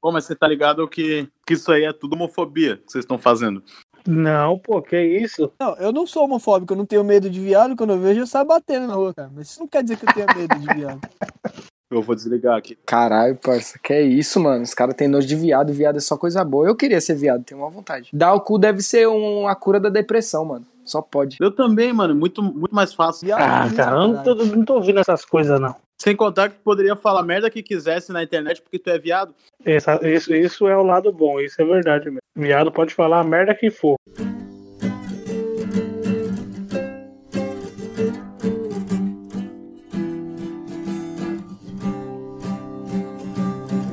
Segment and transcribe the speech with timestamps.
[0.00, 3.18] Pô, mas você tá ligado que, que isso aí é tudo homofobia que vocês estão
[3.18, 3.62] fazendo.
[4.06, 5.52] Não, pô, que isso?
[5.60, 7.76] Não, eu não sou homofóbico, eu não tenho medo de viado.
[7.76, 9.30] Quando eu vejo, eu saio batendo na rua, cara.
[9.34, 11.00] Mas isso não quer dizer que eu tenha medo de viado.
[11.90, 12.76] Eu vou desligar aqui.
[12.84, 14.62] Caralho, parça, que é isso, mano?
[14.62, 16.66] Os caras têm nojo de viado, viado é só coisa boa.
[16.66, 18.10] Eu queria ser viado, tenho uma vontade.
[18.12, 20.66] Dar o cu deve ser um, a cura da depressão, mano.
[20.84, 21.38] Só pode.
[21.40, 22.14] Eu também, mano.
[22.14, 23.24] Muito, muito mais fácil.
[23.24, 25.74] Viado Ah, mesmo, cara, eu não tô, não tô ouvindo essas coisas, não.
[26.00, 29.34] Sem contar que poderia falar merda que quisesse na internet porque tu é viado.
[29.64, 32.20] Essa- isso, isso é o lado bom, isso é verdade mesmo.
[32.36, 33.96] Viado pode falar a merda que for.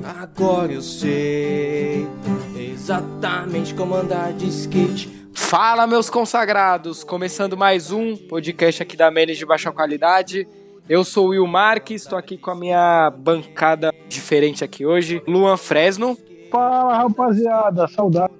[0.03, 2.08] Agora eu sei
[2.55, 5.09] exatamente como andar de skate.
[5.33, 7.03] Fala, meus consagrados!
[7.03, 10.47] Começando mais um podcast aqui da Menes de Baixa Qualidade.
[10.88, 15.21] Eu sou o Will Marques, estou aqui com a minha bancada diferente aqui hoje.
[15.27, 16.16] Luan Fresno.
[16.52, 18.34] Fala, rapaziada, saudade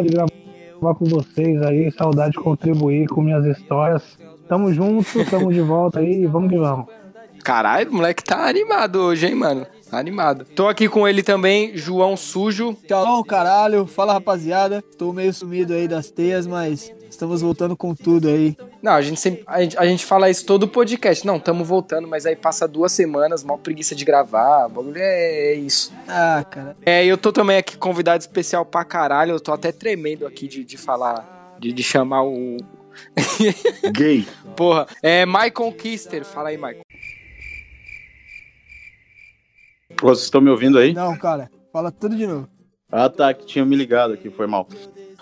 [0.00, 4.16] de gravar com vocês aí, saudade de contribuir com minhas histórias.
[4.48, 6.86] Tamo junto, tamo de volta aí, vamos que vamos.
[7.42, 9.66] Caralho, o moleque tá animado hoje, hein, mano?
[9.90, 10.44] Tá animado.
[10.54, 12.76] Tô aqui com ele também, João Sujo.
[12.86, 13.86] Tchau, caralho.
[13.86, 14.82] Fala, rapaziada.
[14.96, 18.56] Tô meio sumido aí das teias, mas estamos voltando com tudo aí.
[18.82, 19.42] Não, a gente sempre.
[19.46, 21.26] A gente, a gente fala isso todo podcast.
[21.26, 24.66] Não, tamo voltando, mas aí passa duas semanas, mal preguiça de gravar.
[24.66, 25.92] O bagulho é, é isso.
[26.06, 26.76] Ah, cara.
[26.86, 29.32] É, eu tô também aqui convidado especial pra caralho.
[29.32, 32.56] Eu tô até tremendo aqui de, de falar, de, de chamar o.
[33.92, 34.26] Gay.
[34.56, 36.24] Porra, é Michael Kister.
[36.24, 36.82] Fala aí, Michael.
[40.00, 40.92] Vocês estão me ouvindo aí?
[40.92, 41.50] Não, cara.
[41.72, 42.48] Fala tudo de novo.
[42.90, 43.34] Ah, tá.
[43.34, 44.68] Que tinha me ligado aqui, foi mal.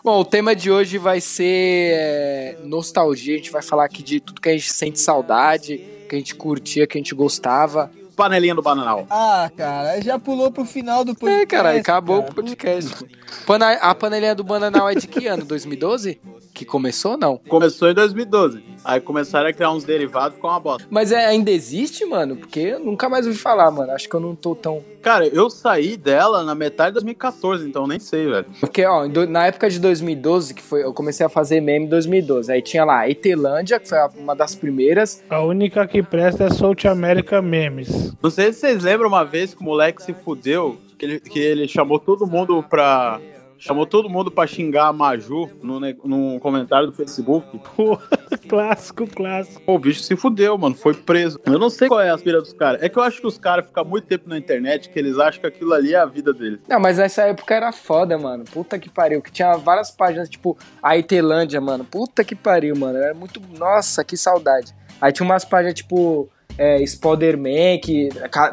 [0.06, 3.34] Bom, o tema de hoje vai ser é, nostalgia.
[3.34, 6.32] A gente vai falar aqui de tudo que a gente sente saudade, que a gente
[6.36, 7.90] curtia, que a gente gostava.
[8.14, 9.04] Panelinha do bananal.
[9.10, 10.00] Ah, cara.
[10.00, 11.42] Já pulou pro final do podcast.
[11.42, 12.30] É, cara, acabou cara.
[12.30, 13.04] o podcast.
[13.44, 15.42] Pana- a panelinha do Bananal é de que ano?
[15.44, 16.20] 2012?
[16.54, 17.38] Que começou, não?
[17.48, 18.62] Começou em 2012.
[18.88, 20.86] Aí começaram a criar uns derivados com uma bosta.
[20.88, 22.36] Mas é, ainda existe, mano?
[22.36, 23.90] Porque eu nunca mais ouvi falar, mano.
[23.90, 24.80] Acho que eu não tô tão.
[25.02, 28.46] Cara, eu saí dela na metade de 2014, então nem sei, velho.
[28.60, 30.84] Porque, ó, na época de 2012, que foi.
[30.84, 32.52] Eu comecei a fazer meme em 2012.
[32.52, 35.22] Aí tinha lá a Etelândia, que foi a- uma das primeiras.
[35.28, 38.12] A única que presta é South America Memes.
[38.22, 41.38] Não sei se vocês lembram uma vez que o moleque se fudeu, que ele, que
[41.38, 43.20] ele chamou todo mundo pra.
[43.58, 47.60] Chamou todo mundo pra xingar a Maju no, num comentário do Facebook.
[48.48, 49.62] clássico, clássico.
[49.62, 50.74] Pô, o bicho se fudeu, mano.
[50.74, 51.40] Foi preso.
[51.44, 52.82] Eu não sei qual é a aspira dos caras.
[52.82, 55.40] É que eu acho que os caras ficam muito tempo na internet que eles acham
[55.40, 56.60] que aquilo ali é a vida deles.
[56.68, 58.44] Não, mas nessa época era foda, mano.
[58.44, 59.22] Puta que pariu.
[59.22, 61.84] Que tinha várias páginas, tipo, a Itelândia, mano.
[61.84, 62.98] Puta que pariu, mano.
[62.98, 63.40] Era muito.
[63.58, 64.74] Nossa, que saudade.
[65.00, 66.28] Aí tinha umas páginas, tipo.
[66.58, 68.08] É, Spider-Man, que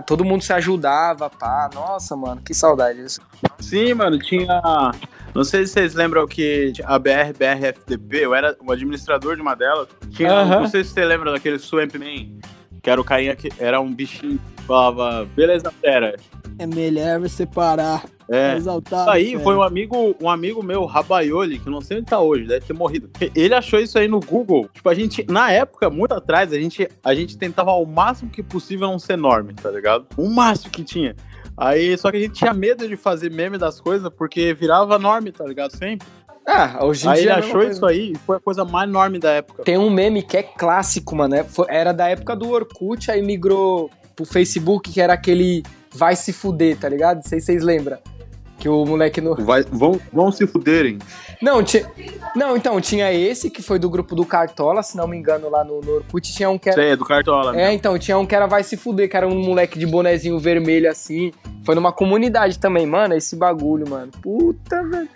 [0.05, 1.69] todo mundo se ajudava, pá.
[1.73, 3.21] Nossa, mano, que saudade disso.
[3.59, 4.61] Sim, mano, tinha.
[5.33, 9.55] Não sei se vocês lembram que a BR, BRFDP, eu era o administrador de uma
[9.55, 9.87] delas.
[10.11, 10.61] Tinha, Aham.
[10.61, 12.39] Não sei se você lembra daquele Swamp Man,
[12.81, 16.15] que era o carinha que era um bichinho que falava, beleza, fera.
[16.59, 18.03] É melhor você parar.
[18.29, 18.55] É.
[18.55, 19.01] Exaltar.
[19.01, 22.19] Isso aí foi um amigo, um amigo meu, Rabaioli, que eu não sei onde tá
[22.19, 23.09] hoje, deve ter morrido.
[23.35, 24.69] Ele achou isso aí no Google.
[24.73, 28.41] Tipo, a gente, na época, muito atrás, a gente, a gente tentava ao máximo que
[28.43, 30.05] possível não ser enorme, tá ligado?
[30.17, 31.15] O máximo que tinha.
[31.55, 35.31] Aí, só que a gente tinha medo de fazer meme das coisas, porque virava norme,
[35.31, 35.71] tá ligado?
[35.77, 36.07] Sempre.
[36.45, 37.29] Ah, hoje em Aí ele dia.
[37.31, 39.63] é a mesma achou isso aí e foi a coisa mais enorme da época.
[39.63, 41.35] Tem um meme que é clássico, mano.
[41.35, 45.63] é- foi- era da época do Orkut, aí migrou pro Facebook, que era aquele
[45.95, 47.17] vai se fuder, tá ligado?
[47.17, 47.97] Não sei se vocês lembram.
[48.57, 49.35] Que o moleque no.
[49.35, 50.99] Vai, vão, vão se fuderem.
[51.41, 51.85] Não, tinha.
[52.35, 55.63] Não, então, tinha esse que foi do grupo do Cartola, se não me engano, lá
[55.63, 56.33] no, no Orkut.
[56.33, 56.81] Tinha um que era.
[56.81, 57.59] aí é do Cartola.
[57.59, 60.39] É, então, tinha um que era Vai Se Fuder, que era um moleque de bonezinho
[60.39, 61.31] vermelho assim.
[61.65, 64.11] Foi numa comunidade também, mano, esse bagulho, mano.
[64.21, 65.09] Puta, velho.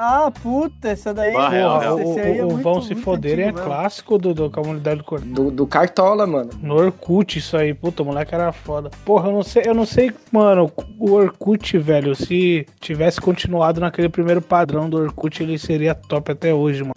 [0.00, 1.32] Ah, puta, essa daí.
[1.32, 1.96] Porra, real.
[1.96, 5.18] o, esse aí é o- Vão Se muito Foderem é clássico do, do comunidade do
[5.18, 6.50] Do, do Cartola, mano.
[6.62, 8.90] No Orkut, isso aí, puta, o moleque era foda.
[9.04, 10.70] Porra, eu não sei, eu não sei, mano,
[11.00, 16.54] o Orkut, velho, se tivesse continuado naquele primeiro padrão do Orkut, ele seria top até
[16.54, 16.94] hoje, mano.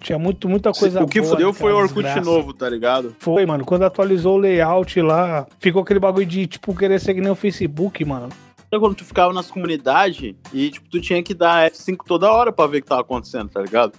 [0.00, 2.20] Tinha muito, muita coisa o que boa fudeu foi o Orkut desgraça.
[2.28, 3.14] novo, tá ligado?
[3.18, 7.20] Foi, mano, quando atualizou o layout lá, ficou aquele bagulho de, tipo, querer ser que
[7.20, 8.28] nem o Facebook, mano.
[8.78, 12.66] Quando tu ficava nas comunidades e, tipo, tu tinha que dar F5 toda hora pra
[12.66, 13.92] ver o que tava acontecendo, tá ligado?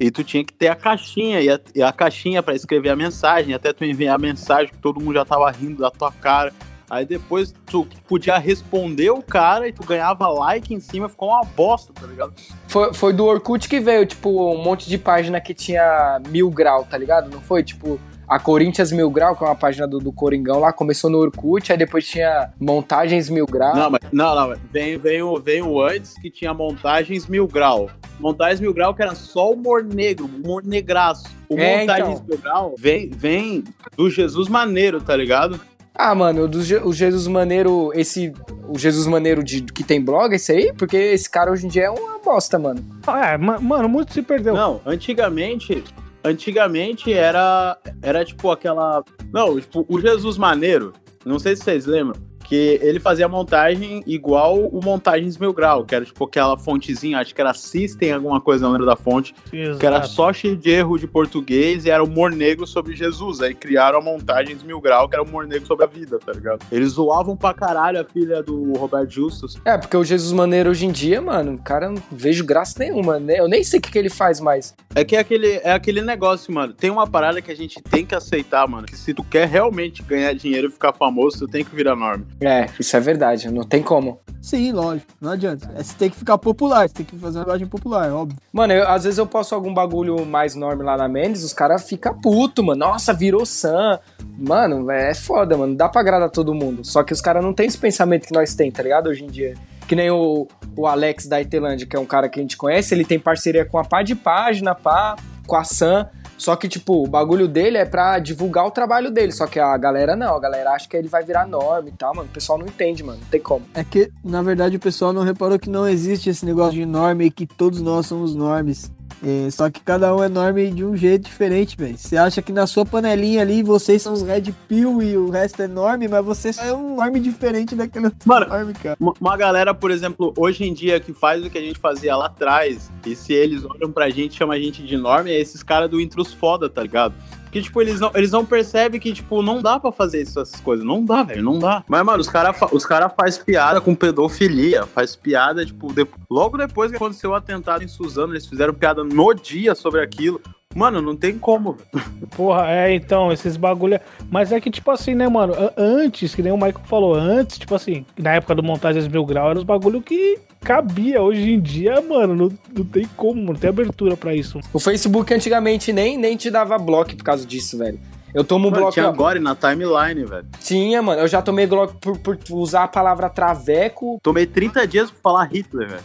[0.00, 2.96] E tu tinha que ter a caixinha, e a, e a caixinha pra escrever a
[2.96, 6.52] mensagem, até tu enviar a mensagem que todo mundo já tava rindo da tua cara.
[6.88, 11.44] Aí depois tu podia responder o cara e tu ganhava like em cima, ficou uma
[11.44, 12.32] bosta, tá ligado?
[12.68, 16.84] Foi, foi do Orkut que veio, tipo, um monte de página que tinha mil grau,
[16.84, 17.28] tá ligado?
[17.28, 17.62] Não foi?
[17.64, 21.18] Tipo, a Corinthians Mil Grau, que é uma página do, do Coringão lá, começou no
[21.18, 23.74] Orkut, aí depois tinha Montagens Mil Grau.
[23.76, 27.88] Não, mas não, não, vem, vem, o, vem o antes que tinha montagens mil grau.
[28.18, 31.24] Montagens mil grau que era só humor negro, humor negraço.
[31.48, 32.24] O É, montagens então.
[32.28, 33.64] mil grau vem, vem
[33.96, 35.60] do Jesus Maneiro, tá ligado?
[35.94, 38.30] Ah, mano, o, do, Je- o Jesus Maneiro, esse.
[38.68, 40.72] O Jesus Maneiro de, que tem blog, esse aí?
[40.76, 42.84] Porque esse cara hoje em dia é uma bosta, mano.
[43.08, 44.52] É, ma- mano, muito se perdeu.
[44.54, 45.82] Não, antigamente,
[46.26, 49.02] antigamente era era tipo aquela,
[49.32, 50.92] não, tipo o Jesus Maneiro,
[51.24, 55.94] não sei se vocês lembram, que ele fazia montagem igual o Montagens Mil Grau, que
[55.94, 59.78] era tipo aquela fontezinha, acho que era System, alguma coisa, não lembro da fonte, Exato.
[59.78, 63.40] que era só cheio de erro de português e era humor negro sobre Jesus.
[63.40, 66.64] Aí criaram a Montagens Mil Grau, que era humor negro sobre a vida, tá ligado?
[66.70, 69.58] Eles zoavam pra caralho a filha do Roberto Justus.
[69.64, 73.18] É, porque o Jesus Maneiro hoje em dia, mano, o cara não vejo graça nenhuma,
[73.18, 73.40] né?
[73.40, 74.74] Eu nem sei o que, que ele faz mais.
[74.94, 76.72] É que é aquele, é aquele negócio, mano.
[76.72, 78.86] Tem uma parada que a gente tem que aceitar, mano.
[78.86, 82.24] Que se tu quer realmente ganhar dinheiro e ficar famoso, tu tem que virar norme.
[82.40, 84.20] É, isso é verdade, não tem como.
[84.42, 85.10] Sim, lógico.
[85.20, 85.70] Não adianta.
[85.74, 88.38] É, você tem que ficar popular, você tem que fazer uma imagem popular, óbvio.
[88.52, 91.88] Mano, eu- às vezes eu posto algum bagulho mais norme lá na Mendes, os caras
[91.88, 92.78] ficam puto, mano.
[92.80, 93.98] Nossa, virou Sam.
[94.38, 95.74] Mano, é foda, mano.
[95.74, 96.84] Dá pra agradar todo mundo.
[96.84, 99.08] Só que os caras não têm esse pensamento que nós tem, tá ligado?
[99.08, 99.54] Hoje em dia.
[99.88, 100.46] Que nem o,
[100.76, 103.64] o Alex da Itelândia, que é um cara que a gente conhece, ele tem parceria
[103.64, 105.16] com a pá de página, pá,
[105.46, 106.08] com a Sam.
[106.38, 109.32] Só que, tipo, o bagulho dele é pra divulgar o trabalho dele.
[109.32, 112.14] Só que a galera não, a galera acha que ele vai virar norme e tal,
[112.14, 112.28] mano.
[112.28, 113.18] O pessoal não entende, mano.
[113.20, 113.64] Não tem como.
[113.74, 117.26] É que, na verdade, o pessoal não reparou que não existe esse negócio de norme
[117.26, 118.90] e que todos nós somos normes.
[119.24, 121.96] É, só que cada um é norme de um jeito diferente, velho.
[121.96, 125.62] Você acha que na sua panelinha ali vocês são os Red Pill e o resto
[125.62, 128.96] é norme, mas você só é um norme diferente daquele outro Mano, norme, cara.
[129.20, 132.26] Uma, galera, por exemplo, hoje em dia que faz o que a gente fazia lá
[132.26, 135.90] atrás, e se eles olham pra gente, chama a gente de norme, é esses caras
[135.90, 137.14] do intros foda, tá ligado?
[137.56, 140.84] Porque, tipo, eles não, eles não percebem que, tipo, não dá pra fazer essas coisas.
[140.84, 141.82] Não dá, velho, não dá.
[141.88, 146.58] Mas, mano, os caras os cara faz piada com pedofilia, faz piada, tipo, de- logo
[146.58, 150.40] depois que aconteceu o atentado em Suzano, eles fizeram piada no dia sobre aquilo.
[150.76, 152.04] Mano, não tem como, velho.
[152.36, 153.98] Porra, é, então, esses bagulho.
[154.30, 155.54] Mas é que, tipo assim, né, mano?
[155.74, 159.48] Antes, que nem o Michael falou, antes, tipo assim, na época do Montagens Mil Grau,
[159.48, 161.22] era os bagulho que cabia.
[161.22, 164.60] Hoje em dia, mano, não, não tem como, não tem abertura pra isso.
[164.70, 167.98] O Facebook antigamente nem, nem te dava bloco por causa disso, velho.
[168.34, 168.92] Eu tomo um bloco.
[168.92, 170.46] tinha agora na timeline, velho.
[170.60, 171.22] Tinha, mano.
[171.22, 174.18] Eu já tomei bloco por, por usar a palavra traveco.
[174.22, 176.02] Tomei 30 dias pra falar Hitler, velho.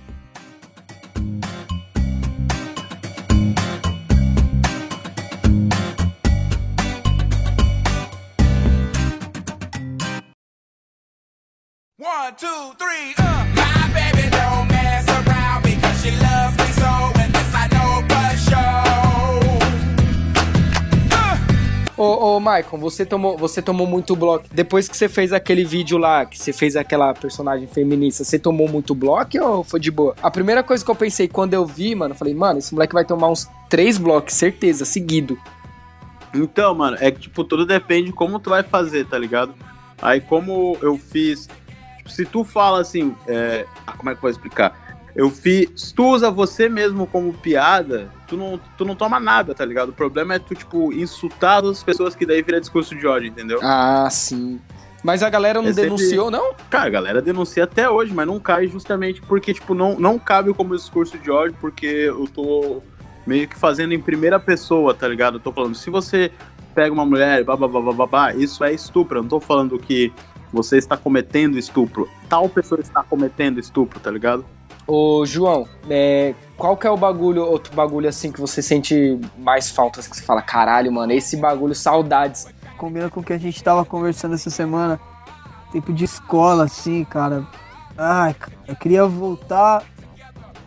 [12.32, 13.44] One, two, three, uh.
[13.54, 18.36] My baby don't mess around because she loves me so, and this I know for
[18.38, 18.82] sure.
[21.12, 22.00] Uh.
[22.00, 24.46] Ô, ô, Maicon, você tomou, você tomou muito bloco.
[24.50, 28.66] Depois que você fez aquele vídeo lá, que você fez aquela personagem feminista, você tomou
[28.66, 30.14] muito bloco ou foi de boa?
[30.22, 32.94] A primeira coisa que eu pensei quando eu vi, mano, eu falei, mano, esse moleque
[32.94, 35.38] vai tomar uns três blocos, certeza, seguido.
[36.34, 39.54] Então, mano, é que, tipo, tudo depende de como tu vai fazer, tá ligado?
[40.00, 41.46] Aí, como eu fiz.
[42.02, 43.14] Tipo, se tu fala assim.
[43.26, 44.80] é, ah, como é que eu vou explicar?
[45.14, 45.68] Eu fiz.
[45.76, 49.90] Se tu usa você mesmo como piada, tu não, tu não toma nada, tá ligado?
[49.90, 53.60] O problema é tu, tipo, insultar as pessoas que daí vira discurso de ódio, entendeu?
[53.62, 54.58] Ah, sim.
[55.04, 56.54] Mas a galera não É sempre- denunciou, não?
[56.70, 60.54] Cara, a galera denuncia até hoje, mas não cai justamente porque, tipo, não, não cabe
[60.54, 62.80] como discurso de ódio, porque eu tô
[63.26, 65.36] meio que fazendo em primeira pessoa, tá ligado?
[65.36, 66.30] Eu tô falando, se você
[66.74, 69.18] pega uma mulher, babá, isso é estupro.
[69.18, 70.12] Eu não tô falando que
[70.52, 72.08] você está cometendo estupro.
[72.28, 74.44] Tal pessoa está cometendo estupro, tá ligado?
[74.86, 79.70] Ô, João, é, qual que é o bagulho, outro bagulho assim que você sente mais
[79.70, 82.46] falta, assim, que você fala, caralho, mano, esse bagulho, saudades.
[82.76, 85.00] Combina com o que a gente tava conversando essa semana.
[85.70, 87.46] Tempo de escola, assim, cara.
[87.96, 88.34] Ai,
[88.66, 89.84] eu queria voltar.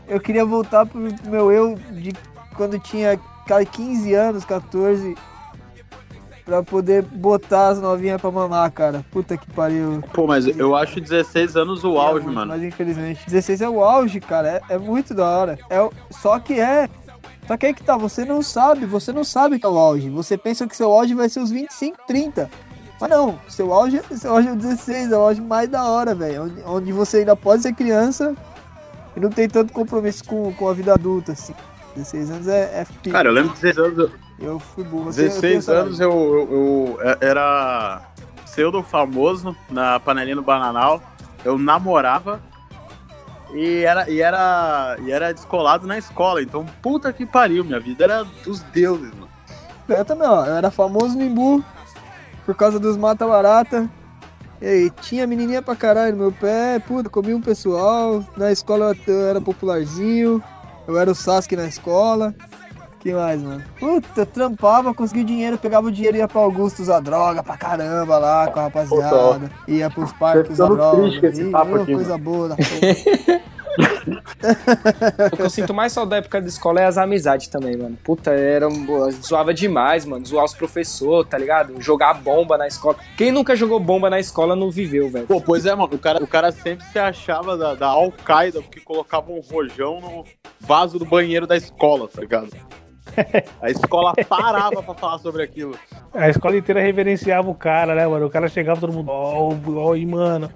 [0.07, 2.13] Eu queria voltar pro meu eu de
[2.55, 5.15] quando tinha cara, 15 anos, 14.
[6.45, 9.03] Pra poder botar as novinhas pra mamar, cara.
[9.11, 10.03] Puta que pariu.
[10.13, 12.51] Pô, mas eu acho 16 anos o auge, muito, mano.
[12.51, 13.25] Mas infelizmente.
[13.25, 14.61] 16 é o auge, cara.
[14.69, 15.57] É, é muito da hora.
[15.69, 16.87] É, só que é.
[17.47, 20.09] Só que aí que tá, você não sabe, você não sabe que é o auge.
[20.11, 22.49] Você pensa que seu auge vai ser os 25, 30.
[23.01, 26.13] Mas não, seu auge, seu auge é o 16, é o auge mais da hora,
[26.13, 26.43] velho.
[26.43, 28.35] Onde, onde você ainda pode ser criança
[29.15, 31.53] e não tem tanto compromisso com, com a vida adulta, assim.
[31.95, 35.09] 16 anos é, é Cara, eu lembro de 16 anos, eu- Eu fui burro.
[35.09, 38.01] eu tenho- eu tenho 16 essa- anos eu, eu, eu era
[38.45, 41.01] pseudo famoso na panelinha do Bananal.
[41.43, 42.41] Eu namorava
[43.53, 46.41] E era, e, era, e era descolado na escola.
[46.41, 49.29] Então, puta que pariu, minha vida era dos deuses, mano.
[49.87, 50.45] Eu também, ó.
[50.45, 51.63] Eu era famoso no Imbu
[52.45, 53.89] por causa dos mata-barata.
[54.61, 56.79] E tinha menininha pra caralho no meu pé.
[56.79, 58.25] Puta, comia um pessoal.
[58.35, 60.43] Na escola eu era popularzinho.
[60.87, 62.33] Eu era o Sasuke na escola.
[63.05, 63.63] Que mais, mano?
[63.79, 67.55] Puta, eu trampava, conseguia dinheiro, pegava o dinheiro e ia pra Augusto usar droga pra
[67.55, 69.51] caramba lá com a rapaziada.
[69.67, 71.01] Ia pros parques usar droga.
[71.03, 72.55] triste esse E, papo aqui, coisa boa da.
[75.33, 77.97] O que eu sinto mais saudade da época da escola é as amizades também, mano.
[78.03, 80.25] Puta, era, um- zoava demais, mano.
[80.25, 81.81] Zoar os professores, tá ligado?
[81.81, 82.95] Jogar bomba na escola.
[83.17, 85.27] Quem nunca jogou bomba na escola não viveu, velho.
[85.27, 85.89] Pô, pois é, mano.
[85.93, 90.23] O cara, o cara sempre se achava da, da Al-Qaeda porque colocava um rojão no
[90.61, 92.47] vaso do banheiro da escola, tá ligado?
[93.61, 95.77] A escola parava pra falar sobre aquilo.
[96.13, 98.25] A escola inteira reverenciava o cara, né, mano?
[98.25, 100.49] O cara chegava, todo mundo, ó, ó, aí, mano.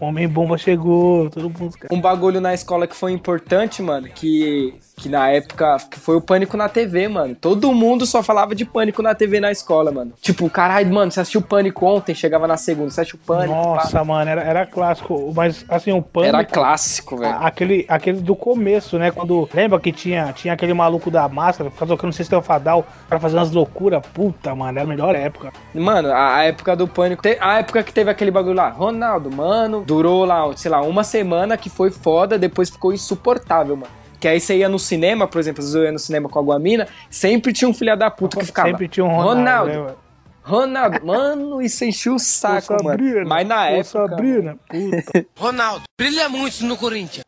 [0.00, 1.74] O Homem Bomba chegou, todo mundo.
[1.90, 6.20] Um bagulho na escola que foi importante, mano, que, que na época que foi o
[6.20, 7.34] Pânico na TV, mano.
[7.34, 10.12] Todo mundo só falava de Pânico na TV na escola, mano.
[10.20, 13.54] Tipo, caralho, mano, você assistiu Pânico ontem, chegava na segunda, você assistiu Pânico?
[13.54, 13.62] pá.
[13.62, 15.32] Nossa, mano, era, era clássico.
[15.34, 16.36] Mas, assim, o pânico.
[16.36, 17.36] Era clássico, velho.
[17.40, 19.10] Aquele, aquele do começo, né?
[19.10, 19.48] Quando.
[19.54, 23.50] Lembra que tinha, tinha aquele maluco da máscara, ficava tocando Sistema Fadal pra fazer umas
[23.52, 24.02] loucuras?
[24.12, 25.52] Puta, mano, era a melhor época.
[25.74, 27.22] Mano, a, a época do pânico.
[27.22, 31.04] te- a época que teve aquele bagulho lá, Ronaldo, mano, durou lá, sei lá, uma
[31.04, 33.92] semana que foi foda, depois ficou insuportável, mano.
[34.18, 36.38] Que aí você ia no cinema, por exemplo, às vezes eu ia no cinema com
[36.38, 38.68] alguma mina, sempre tinha um filho da puta que ficava.
[38.68, 39.40] Sempre tinha um Ronaldo.
[39.40, 39.96] Ronaldo, né, mano?
[40.44, 42.90] Ronaldo, mano, isso enchia o saco, mano.
[42.90, 43.84] Sabrina, Mas na época.
[43.84, 45.26] Sabrina, puta.
[45.38, 47.24] Ronaldo, brilha muito no Corinthians.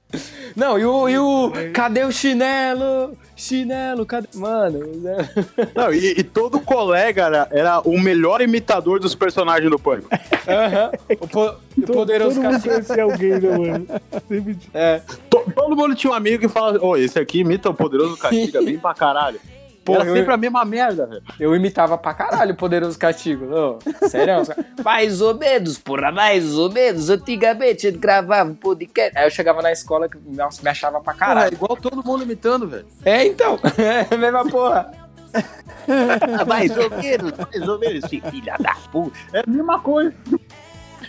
[0.55, 1.53] Não, e o, e o.
[1.73, 3.17] Cadê o chinelo?
[3.37, 4.29] Chinelo, cadê.
[4.35, 5.29] Mano, né?
[5.75, 10.09] Não, e, e todo colega era, era o melhor imitador dos personagens do Pânico.
[10.47, 10.91] Aham.
[11.74, 12.75] O, po- o poderoso Todo mundo castigo.
[12.75, 13.87] conhecia alguém, né, mano?
[14.29, 14.71] Sempre tinha.
[14.75, 15.03] É.
[15.31, 18.63] To- Todo mundo tinha um amigo que fala, ô, esse aqui imita o poderoso Castiga
[18.63, 19.41] bem pra caralho.
[19.85, 21.23] Porra, era eu- sempre a mesma merda, velho.
[21.39, 23.45] Eu imitava pra caralho o poderoso castigo.
[23.55, 24.37] Ô, sério?
[24.83, 27.11] mais ou menos, porra, mais ou menos.
[27.11, 29.17] Antigamente ele gravava um podcast.
[29.19, 31.55] Aí eu chegava na escola que nossa, me achava pra Cara, é caralho.
[31.55, 32.87] igual todo mundo imitando, velho.
[33.05, 33.59] É, então.
[33.79, 34.91] É a mesma porra.
[36.47, 39.17] mais ou menos, mais ou menos, filha da puta.
[39.33, 40.15] É a mesma coisa.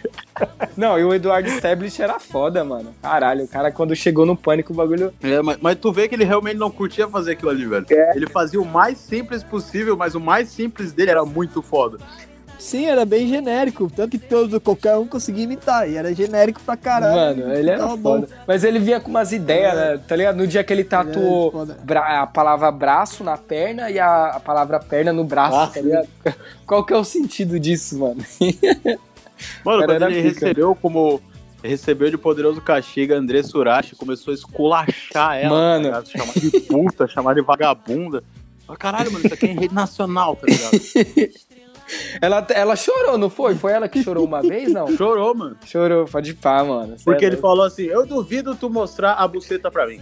[0.76, 2.94] Não, e o Eduardo Stablish era foda, mano.
[3.02, 5.14] Caralho, o cara quando chegou no pânico, o bagulho.
[5.22, 7.86] É, mas, mas tu vê que ele realmente não curtia fazer aquilo ali, velho.
[8.16, 11.98] Ele fazia o mais simples possível, mas o mais simples dele era muito foda.
[12.58, 13.92] Sim, era bem genérico.
[13.94, 15.88] Tanto que todo, qualquer um conseguia imitar.
[15.90, 17.14] E era genérico pra caralho.
[17.42, 18.22] Mano, ele era Tava bom.
[18.22, 18.30] foda.
[18.48, 20.00] Mas ele vinha com umas ideias, né?
[20.08, 20.38] Tá ligado?
[20.38, 21.78] No dia que ele tatuou foda.
[21.84, 25.82] bra- a palavra braço na perna e a, a palavra perna no braço, Ah, tá
[25.82, 26.08] ligado?
[26.66, 28.24] Qual que é o sentido disso, mano?
[29.64, 30.46] Mano, quando ele pica.
[30.46, 31.22] recebeu como.
[31.64, 35.50] Recebeu de poderoso castigo a André Surachi, começou a esculachar ela.
[35.50, 35.90] Mano.
[35.90, 36.10] tá ligado?
[36.10, 38.24] chamar de puta, chamar de vagabunda.
[38.68, 40.72] Mas, caralho, mano, isso aqui é rede nacional, tá ligado?
[42.20, 43.54] Ela, ela chorou, não foi?
[43.56, 44.88] Foi ela que chorou uma vez, não?
[44.98, 45.56] Chorou, mano.
[45.66, 46.96] Chorou, pode pá, mano.
[47.04, 50.02] Porque é ele falou assim: Eu duvido tu mostrar a buceta pra mim.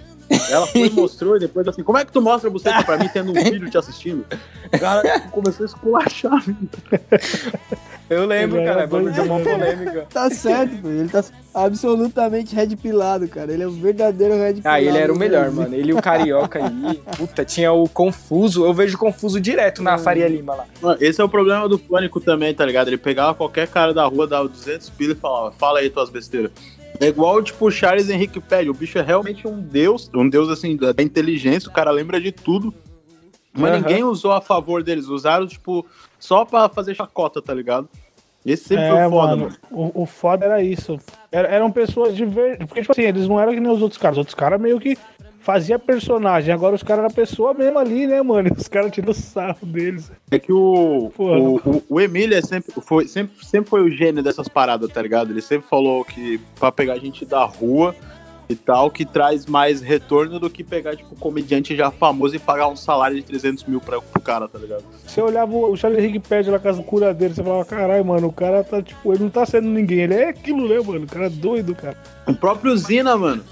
[0.49, 2.97] Ela foi e mostrou, e depois assim: Como é que tu mostra a buceta pra
[2.97, 4.25] mim tendo um filho te assistindo?
[4.73, 6.43] O cara começou a esculachar.
[8.09, 8.87] Eu lembro, Ele era cara.
[8.87, 10.07] Bagulho deu uma polêmica.
[10.13, 10.87] Tá certo, pô.
[10.89, 13.51] Ele tá absolutamente red pilado, cara.
[13.51, 14.67] Ele é o verdadeiro red pilado.
[14.69, 15.61] Ah, ele era o melhor, Brasil.
[15.61, 15.75] mano.
[15.75, 17.01] Ele e o Carioca aí.
[17.17, 18.65] Puta, tinha o Confuso.
[18.65, 20.65] Eu vejo Confuso direto na Faria Lima lá.
[20.81, 22.87] Mano, esse é o problema do Pânico também, tá ligado?
[22.89, 26.51] Ele pegava qualquer cara da rua, dava 200 pila e falava: Fala aí tuas besteiras.
[26.99, 28.69] É igual, tipo, Charles Henrique Pede.
[28.69, 31.69] O bicho é realmente um deus, um deus, assim, da inteligência.
[31.69, 32.73] O cara lembra de tudo.
[33.55, 33.79] Mas Aham.
[33.81, 35.07] ninguém usou a favor deles.
[35.07, 35.85] Usaram, tipo,
[36.23, 37.89] só pra fazer chacota, tá ligado?
[38.45, 39.91] Esse sempre É, foi foda, mano, mano.
[39.95, 40.97] O, o foda era isso.
[41.31, 42.57] Era- eram pessoas de ver.
[42.59, 44.15] Porque, tipo assim, eles não eram que nem os outros caras.
[44.15, 44.97] Os outros caras meio que
[45.39, 46.53] fazia personagem.
[46.53, 48.49] Agora os caras eram pessoa mesmo ali, né, mano?
[48.57, 50.11] Os caras tirando sarro deles.
[50.31, 51.37] É que o, Porra.
[51.39, 55.01] o, o, o Emílio é sempre, foi, sempre, sempre foi o gênio dessas paradas, tá
[55.01, 55.31] ligado?
[55.31, 57.93] Ele sempre falou que pra pegar gente da rua
[58.49, 62.67] e tal, que traz mais retorno do que pegar, tipo, comediante já famoso e pagar
[62.67, 64.83] um salário de 300 mil pra, pro cara, tá ligado?
[65.05, 68.27] Você olhava o Charlie Henrique pede lá com as cura dele, você falava, caralho, mano,
[68.27, 71.05] o cara tá, tipo, ele não tá sendo ninguém, ele é aquilo, né, mano?
[71.05, 71.97] O cara é doido, cara.
[72.27, 73.43] O próprio Zina, mano.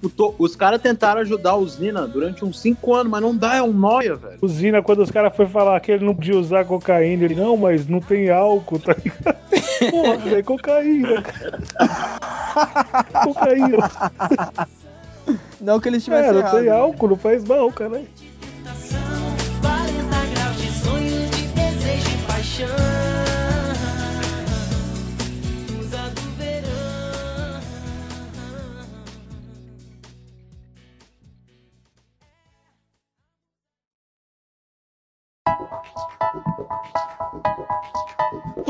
[0.00, 3.56] Tipo, to- os caras tentaram ajudar o Zina durante uns 5 anos, mas não dá,
[3.56, 4.38] é um noia, velho.
[4.40, 7.56] O Zina, quando os caras foram falar que ele não podia usar cocaína, ele, não,
[7.56, 9.36] mas não tem álcool, tá ligado?
[9.90, 11.58] Porra, é cocaína, cara.
[13.24, 13.90] cocaína.
[15.60, 16.54] Não que ele estivesse É, não errado.
[16.56, 16.70] tem né?
[16.70, 17.90] álcool, não faz mal, cara.
[17.90, 18.06] 40
[20.34, 22.97] graus de sonho, de desejo e paixão.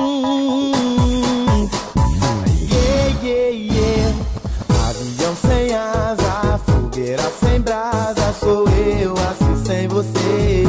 [0.09, 1.69] Hum.
[2.73, 4.15] Yeah, yeah, yeah.
[4.88, 10.65] Avião sem asa, fogueira sem brasa, sou eu assim sem você.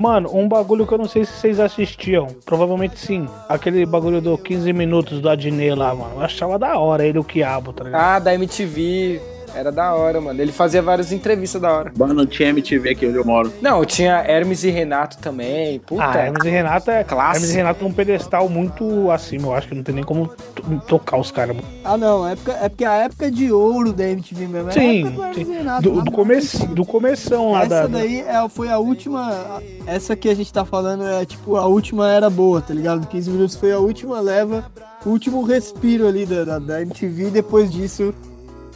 [0.00, 2.28] Mano, um bagulho que eu não sei se vocês assistiam.
[2.46, 3.28] Provavelmente sim.
[3.48, 6.14] Aquele bagulho do 15 minutos do Adnet lá, mano.
[6.14, 8.00] Eu achava da hora ele, o Quiabo, tá ligado?
[8.00, 9.20] Ah, da MTV.
[9.54, 10.40] Era da hora, mano.
[10.40, 11.92] Ele fazia várias entrevistas da hora.
[11.96, 13.52] Mano, tinha MTV aqui onde eu moro.
[13.60, 15.78] Não, tinha Hermes e Renato também.
[15.80, 16.02] Puta.
[16.04, 17.04] Ah, Hermes e Renato é.
[17.04, 17.36] Clássico.
[17.36, 19.48] Hermes e Renato é um pedestal muito acima.
[19.48, 21.56] Eu acho que não tem nem como to- tocar os caras.
[21.84, 24.68] Ah, não, é, época, é porque a época de ouro da MTV mesmo.
[24.68, 25.52] é a Sim, época do Hermes sim.
[25.52, 27.78] e Renato, Do, do, começo, do começão lá da.
[27.80, 29.60] Essa daí é, foi a última.
[29.86, 33.06] Essa que a gente tá falando é tipo a última era boa, tá ligado?
[33.06, 34.64] 15 minutos foi a última leva,
[35.04, 37.28] o último respiro ali da, da, da MTV.
[37.28, 38.14] E depois disso,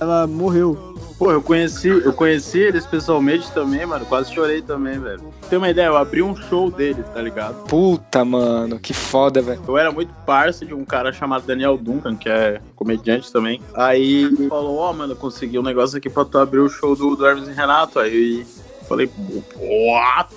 [0.00, 0.94] ela morreu.
[1.18, 4.04] Pô, eu conheci, eu conheci eles pessoalmente também, mano.
[4.06, 5.32] Quase chorei também, velho.
[5.48, 7.64] Ter uma ideia, eu abri um show deles, tá ligado?
[7.66, 8.80] Puta, mano.
[8.80, 9.62] Que foda, velho.
[9.66, 13.60] Eu era muito parça de um cara chamado Daniel Duncan, que é comediante também.
[13.74, 17.14] Aí ele falou, ó, mano, consegui um negócio aqui pra tu abrir o show do,
[17.14, 18.00] do Hermes e Renato.
[18.00, 19.08] Aí eu falei,
[19.56, 20.34] what?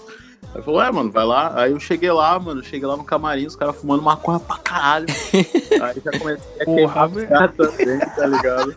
[0.53, 1.53] Aí falou, é, mano, vai lá.
[1.55, 5.07] Aí eu cheguei lá, mano, cheguei lá no camarim, os caras fumando maconha pra caralho.
[5.81, 7.27] Aí já comecei a queimar velho.
[7.27, 8.75] caras também, tá ligado?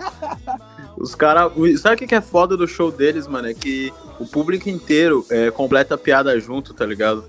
[1.00, 1.50] Os caras.
[1.80, 3.48] Sabe o que que é foda do show deles, mano?
[3.48, 7.24] É que o público inteiro é, completa a piada junto, tá ligado?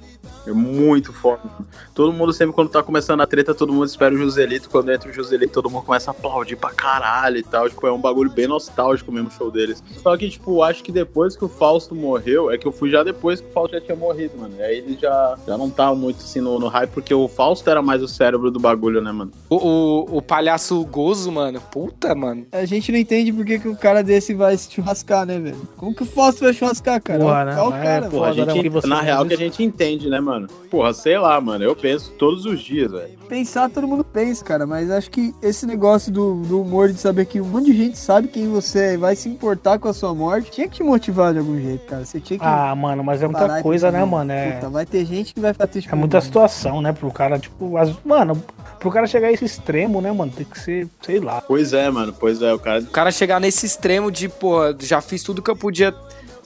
[0.46, 1.42] É muito foda.
[1.44, 1.68] mano.
[1.94, 4.70] Todo mundo sempre, quando tá começando a treta, todo mundo espera o Joselito.
[4.70, 7.70] Quando entra o Joselito, todo mundo começa a aplaudir pra caralho e tal.
[7.70, 9.84] Tipo, é um bagulho bem nostálgico mesmo o show deles.
[10.02, 13.04] Só que, tipo, acho que depois que o Fausto morreu, é que eu fui já
[13.04, 14.56] depois que o Fausto já tinha morrido, mano.
[14.58, 17.70] E aí ele já, já não tava muito assim no, no hype, porque o Fausto
[17.70, 19.32] era mais o cérebro do bagulho, né, mano?
[19.50, 21.62] O, o, o palhaço gozo, mano.
[21.72, 22.46] Puta, mano.
[22.52, 25.62] A gente não entende por que, que um cara desse vai se churrascar, né, velho?
[25.78, 27.20] Como que o Fausto vai churrascar, cara?
[27.20, 27.60] Porra, né?
[27.60, 29.64] É o É, cara, Pô, a Foda, né, gente, você na real que a gente
[29.64, 30.31] entende, né, mano?
[30.70, 31.64] Porra, sei lá, mano.
[31.64, 33.12] Eu penso todos os dias, velho.
[33.28, 37.26] Pensar, todo mundo pensa, cara, mas acho que esse negócio do, do humor de saber
[37.26, 39.94] que um monte de gente sabe quem você é e vai se importar com a
[39.94, 42.04] sua morte, tinha que te motivar de algum jeito, cara.
[42.06, 42.46] Você tinha que.
[42.46, 44.32] Ah, mano, mas é muita coisa, pensar, né, mano?
[44.32, 46.24] É, Puta, vai ter gente que vai ficar triste é muita mim.
[46.24, 46.92] situação, né?
[46.92, 47.78] Pro cara, tipo.
[47.78, 48.42] as- Mano,
[48.80, 50.32] pro cara chegar a esse extremo, né, mano?
[50.36, 51.42] Tem que ser, sei lá.
[51.42, 52.14] Pois é, mano.
[52.18, 52.82] Pois é, o cara.
[52.82, 55.94] O cara chegar nesse extremo de, pô, já fiz tudo que eu podia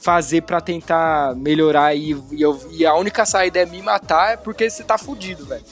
[0.05, 4.37] fazer pra tentar melhorar e, e, eu- e a única saída é me matar é
[4.37, 5.63] porque você tá fudido, velho.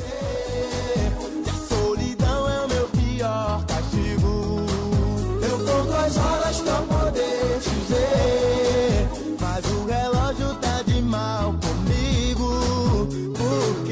[0.00, 0.40] É.
[9.40, 13.06] Mas o relógio tá de mal comigo.
[13.36, 13.84] Por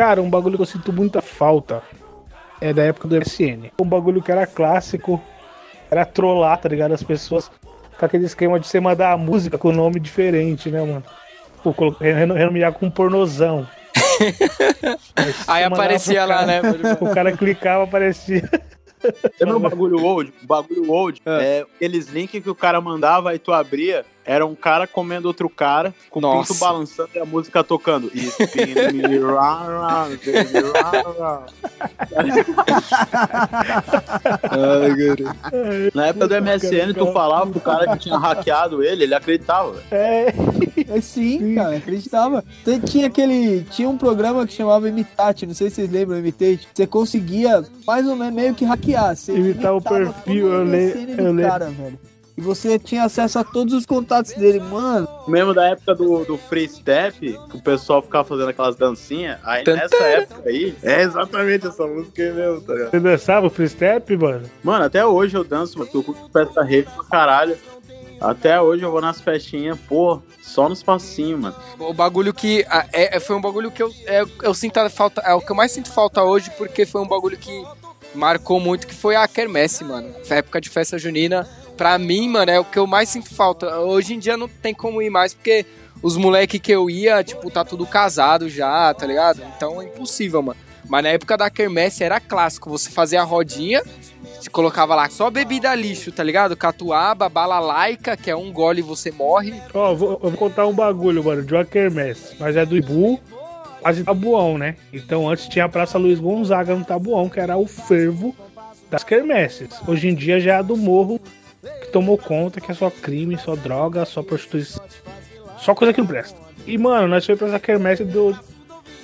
[0.00, 1.82] Cara, um bagulho que eu sinto muita falta
[2.58, 3.70] é da época do MSN.
[3.78, 5.20] Um bagulho que era clássico,
[5.90, 6.94] era trollar, tá ligado?
[6.94, 7.50] As pessoas
[7.98, 11.04] com aquele esquema de você mandar a música com nome diferente, né, mano?
[11.62, 13.68] Pô, renomear com pornozão.
[15.46, 16.62] Aí mandava aparecia lá, cara- né?
[16.98, 18.48] O cara clicava, aparecia.
[19.38, 20.32] Lembra o bagulho old?
[20.42, 24.06] O bagulho old é aqueles links que o cara mandava e tu abria.
[24.30, 28.08] Era um cara comendo outro cara, com o pinto balançando e a música tocando.
[28.14, 31.52] Spin me round, round, baby, round, round.
[35.92, 39.74] Na época do MSN, tu falava pro cara que tinha hackeado ele, ele acreditava.
[39.90, 40.32] É,
[40.88, 42.44] É sim, cara, acreditava.
[42.86, 43.64] Tinha aquele.
[43.70, 46.68] Tinha um programa que chamava Imitate, não sei se vocês lembram, Imitate.
[46.72, 49.16] Você conseguia mais ou menos meio que hackear.
[49.16, 51.50] Você Imitar o perfil, eu le- MSN do eu lembro.
[51.50, 51.98] cara, velho.
[52.40, 55.06] E você tinha acesso a todos os contatos dele, mano.
[55.28, 59.62] Mesmo da época do, do Free Step, que o pessoal ficava fazendo aquelas dancinhas, aí
[59.66, 62.90] nessa época aí, é exatamente essa música aí mesmo, tá ligado?
[62.92, 64.48] você dançava o free step, mano?
[64.64, 67.58] Mano, até hoje eu danço, mano, eu curto festa rave pra caralho.
[68.18, 71.56] Até hoje eu vou nas festinhas, pô, só nos passinhos, mano.
[71.78, 72.64] O bagulho que.
[72.92, 75.20] é- é- foi um bagulho que eu, é, eu sinto a falta.
[75.22, 77.64] É o que eu mais sinto falta hoje, porque foi um bagulho que
[78.14, 80.14] marcou muito, que foi a quermesse, mano.
[80.30, 81.46] A época de festa junina,
[81.80, 83.78] pra mim, mano, é o que eu mais sinto falta.
[83.78, 85.64] Hoje em dia não tem como ir mais, porque
[86.02, 89.40] os moleque que eu ia, tipo, tá tudo casado já, tá ligado?
[89.56, 90.60] Então é impossível, mano.
[90.86, 93.82] Mas na época da quermesse era clássico, você fazia a rodinha,
[94.38, 96.54] você colocava lá só bebida lixo, tá ligado?
[96.54, 99.54] Catuaba, balalaica, que é um gole e você morre.
[99.72, 102.36] Ó, eu vou, eu vou contar um bagulho, mano, de uma quermesse.
[102.38, 103.18] Mas é do Ibu,
[103.80, 104.76] quase Tabuão, né?
[104.92, 108.36] Então antes tinha a Praça Luiz Gonzaga no Tabuão, que era o fervo
[108.90, 109.70] das quermesses.
[109.88, 111.18] Hoje em dia já é a do Morro,
[111.62, 114.84] que tomou conta que é só crime, só droga, só prostituição.
[115.58, 116.38] Só coisa que não presta.
[116.66, 118.38] E, mano, nós fomos pra essa quermesse do,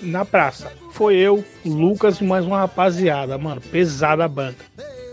[0.02, 0.72] na praça.
[0.92, 3.60] Foi eu, Lucas e mais uma rapaziada, mano.
[3.60, 4.64] Pesada a banca.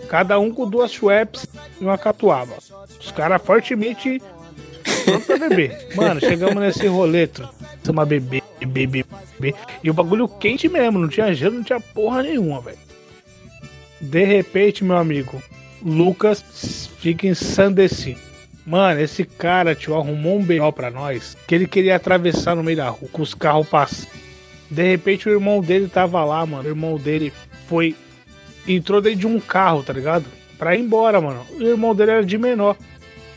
[0.08, 1.46] Cada um com duas Schweppes
[1.80, 2.56] e uma catuaba.
[3.00, 4.22] Os caras fortemente
[5.04, 5.90] pronto pra beber.
[5.96, 7.48] Mano, chegamos nesse roleto.
[7.90, 9.04] Uma bebê, bebê,
[9.40, 9.56] bebê.
[9.84, 12.78] E o bagulho quente mesmo, não tinha gelo, não tinha porra nenhuma, velho.
[14.00, 15.42] De repente, meu amigo,
[15.84, 18.20] Lucas fica ensandecido.
[18.66, 20.72] Mano, esse cara, tio, arrumou um B.O.
[20.72, 24.08] pra nós que ele queria atravessar no meio da rua com os carros passando.
[24.72, 26.64] De repente, o irmão dele tava lá, mano.
[26.64, 27.34] O irmão dele
[27.68, 27.96] foi.
[28.66, 30.26] Entrou dentro de um carro, tá ligado?
[30.58, 31.46] Pra ir embora, mano.
[31.60, 32.78] O irmão dele era de menor.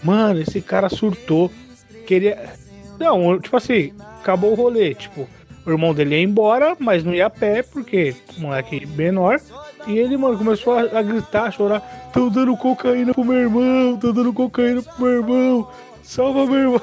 [0.03, 1.51] Mano, esse cara surtou.
[2.07, 2.53] Queria.
[2.99, 4.95] Não, tipo assim, acabou o rolê.
[4.95, 5.29] Tipo,
[5.67, 9.41] o irmão dele ia embora, mas não ia a pé, porque moleque menor.
[9.87, 11.81] E ele, mano, começou a, a gritar, a chorar.
[12.13, 15.69] Tão dando cocaína pro meu irmão, tão dando cocaína pro meu irmão.
[16.03, 16.81] Salva meu irmão.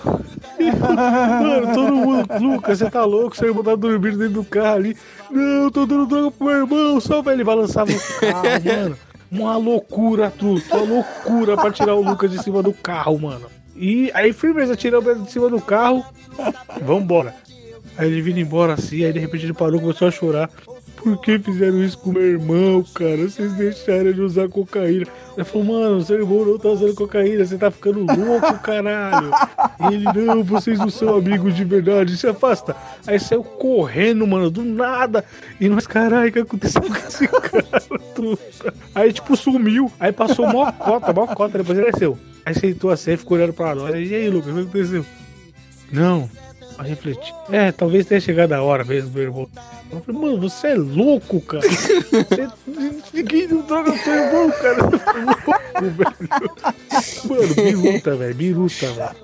[1.42, 2.28] Mano, todo mundo.
[2.42, 3.38] Lucas, você tá louco?
[3.38, 4.98] Seu irmão tá dormindo dentro do carro ali.
[5.32, 7.00] Não, tô dando droga pro meu irmão.
[7.00, 7.42] Salva ele.
[7.42, 8.98] Balançava o carro, mano.
[9.32, 10.62] Uma loucura, tudo.
[10.70, 13.46] Uma loucura pra tirar o Lucas de cima do carro, mano.
[13.76, 16.06] E aí, firmeza, tiramos ele de cima do carro.
[16.82, 17.34] Vambora.
[17.98, 20.50] Aí ele vindo embora assim, aí de repente ele parou, começou a chorar.
[21.04, 23.18] Por que fizeram isso com meu irmão, cara?
[23.18, 25.06] Vocês deixaram de usar cocaína.
[25.36, 29.30] Ele falou, mano, seu irmão não tá usando cocaína, você tá ficando louco, caralho.
[29.82, 32.74] E ele, não, vocês não são amigos de verdade, se afasta.
[33.06, 35.26] Aí saiu correndo, mano, do nada.
[35.60, 37.82] E nós, caralho, o que aconteceu com esse cara?
[38.16, 38.74] truta?
[38.96, 39.92] Aí, tipo, sumiu.
[40.00, 42.18] Aí passou mó cota, mó cota, depois ele desceu.
[42.46, 43.94] Aí sentou assim, ficou olhando pra nós.
[43.94, 45.06] E aí, Lucas, o que aconteceu?
[45.92, 46.30] Não,
[46.78, 47.34] Aí refleti.
[47.52, 49.48] É, talvez tenha chegado a hora mesmo, meu irmão.
[49.92, 51.64] Eu falei, mano, você é louco, cara.
[51.68, 52.48] Você
[53.14, 54.84] ninguém não droga seu irmão, cara.
[54.84, 56.52] Você é louco, velho.
[57.30, 58.36] Mano, biruta, velho.
[58.36, 59.16] Biruta, velho.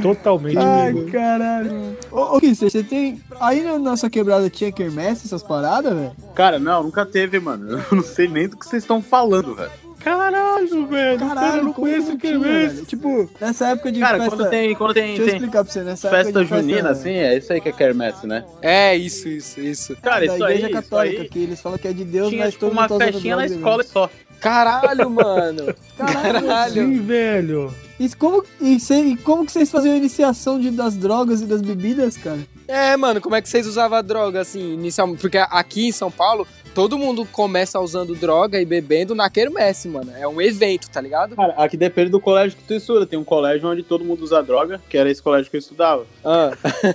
[0.00, 1.12] Totalmente Ai, biruta.
[1.12, 1.96] caralho.
[2.10, 3.20] Ô, ô Kisser, você tem.
[3.38, 6.12] Aí na nossa quebrada tinha quermesse, essas paradas, velho?
[6.34, 7.78] Cara, não, nunca teve, mano.
[7.90, 9.70] Eu não sei nem do que vocês estão falando, velho.
[10.02, 11.18] Caralho, velho.
[11.18, 12.44] cara, eu não conheço que é mesmo.
[12.74, 12.86] velho?
[12.86, 14.36] Tipo, nessa época de Cara, festa.
[14.36, 16.62] quando tem, quando tem, Deixa eu tem explicar pra você, nessa época festa de festa
[16.62, 18.44] junina, assim, é isso aí que é quermesse, né?
[18.60, 19.96] É, isso, isso, isso.
[20.02, 22.28] Cara, da isso aí, igreja isso católica, aí que eles falam que é de Deus,
[22.30, 24.10] tinha mas tipo todo uma mundo tá usando festinha na droga escola só.
[24.40, 25.74] Caralho, mano.
[25.96, 26.72] Caralho, Caralho.
[26.74, 27.74] Sim, velho.
[28.00, 31.46] E como, e, cê- e como que vocês faziam a iniciação de, das drogas e
[31.46, 32.40] das bebidas, cara?
[32.66, 35.20] É, mano, como é que vocês usavam droga, assim, inicialmente?
[35.20, 40.12] Porque aqui em São Paulo, todo mundo começa usando droga e bebendo na quermesse, mano.
[40.16, 41.36] É um evento, tá ligado?
[41.36, 43.06] Cara, aqui depende do colégio que tu estuda.
[43.06, 46.06] Tem um colégio onde todo mundo usa droga, que era esse colégio que eu estudava.
[46.24, 46.50] Ah,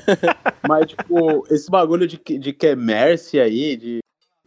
[0.67, 3.99] Mas, tipo, esse bagulho de, de quermesse aí, de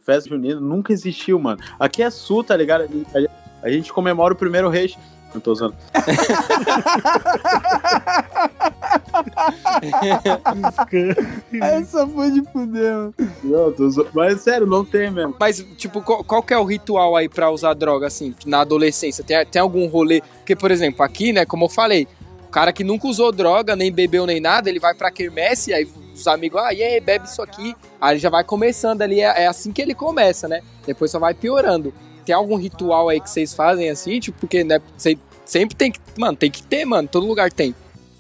[0.05, 1.61] festa junina, nunca existiu, mano.
[1.79, 2.89] Aqui é sul, tá ligado?
[3.15, 4.93] A, a gente comemora o primeiro rei.
[5.33, 5.77] Não tô usando.
[11.59, 13.15] Essa foi de fuder, mano.
[13.43, 14.09] Não, tô usando.
[14.15, 15.35] Mas sério, não tem mesmo.
[15.39, 19.25] mas, tipo, qual, qual que é o ritual aí pra usar droga, assim, na adolescência?
[19.25, 20.23] Tem, tem algum rolê?
[20.39, 22.07] Porque, por exemplo, aqui, né, como eu falei,
[22.47, 25.89] o cara que nunca usou droga, nem bebeu nem nada, ele vai pra quermesse, aí
[26.15, 27.75] os amigos, ah, e aí, bebe isso aqui.
[28.01, 30.61] Aí já vai começando ali, é, é assim que ele começa, né?
[30.87, 31.93] Depois só vai piorando.
[32.25, 35.99] Tem algum ritual aí que vocês fazem assim, tipo, porque, né, você sempre tem que,
[36.17, 37.75] mano, tem que ter, mano, todo lugar tem.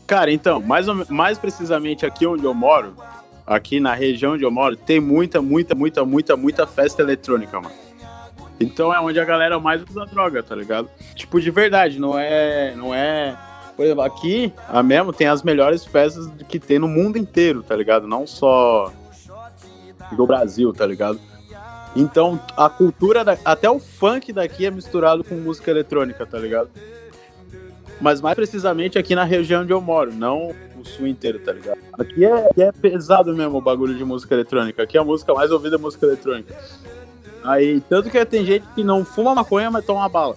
[0.06, 2.96] Cara, então, mais, mais precisamente aqui onde eu moro,
[3.50, 7.74] aqui na região onde eu moro, tem muita, muita, muita, muita, muita festa eletrônica, mano.
[8.60, 10.88] Então é onde a galera mais usa droga, tá ligado?
[11.14, 12.74] Tipo, de verdade, não é.
[12.76, 13.36] Não é.
[13.74, 17.74] Por exemplo, aqui, a mesmo, tem as melhores festas que tem no mundo inteiro, tá
[17.74, 18.06] ligado?
[18.06, 18.92] Não só
[20.12, 21.18] do Brasil, tá ligado?
[21.96, 26.70] Então, a cultura, da- até o funk daqui é misturado com música eletrônica, tá ligado?
[28.00, 31.78] Mas mais precisamente aqui na região onde eu moro, não o sul inteiro, tá ligado?
[31.92, 34.82] Aqui é, aqui é pesado mesmo o bagulho de música eletrônica.
[34.82, 36.54] Aqui a música mais ouvida é música eletrônica.
[37.44, 40.36] Aí, tanto que tem gente que não fuma maconha, mas toma bala.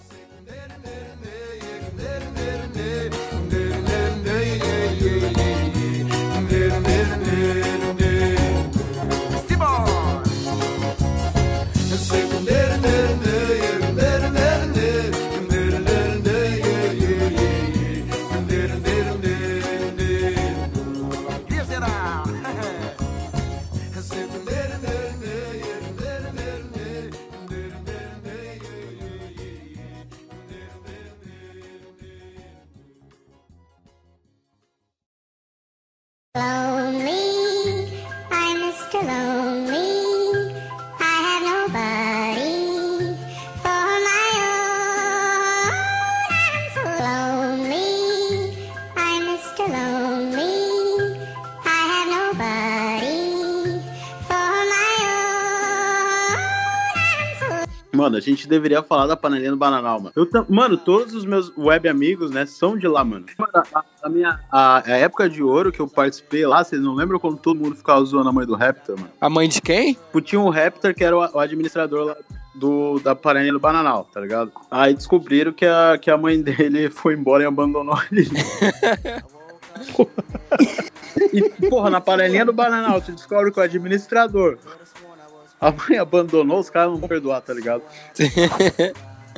[58.23, 60.13] Gente deveria falar da panelinha do Bananal, mano.
[60.15, 63.25] Eu mano, todos os meus web amigos, né, são de lá, mano.
[63.37, 66.93] Mano, a, a minha a, a época de ouro que eu participei lá, vocês não
[66.93, 69.11] lembram quando todo mundo ficava zoando a mãe do Raptor, mano?
[69.19, 69.97] A mãe de quem?
[70.23, 72.15] Tinha um Raptor que era o, o administrador lá
[72.53, 74.51] do, da panelinha do Bananal, tá ligado?
[74.69, 78.29] Aí descobriram que a, que a mãe dele foi embora e abandonou ele.
[81.33, 84.57] e, porra, na panelinha do Bananal, tu descobre que o administrador.
[85.63, 87.83] A mãe abandonou, os caras não vão perdoar, tá ligado?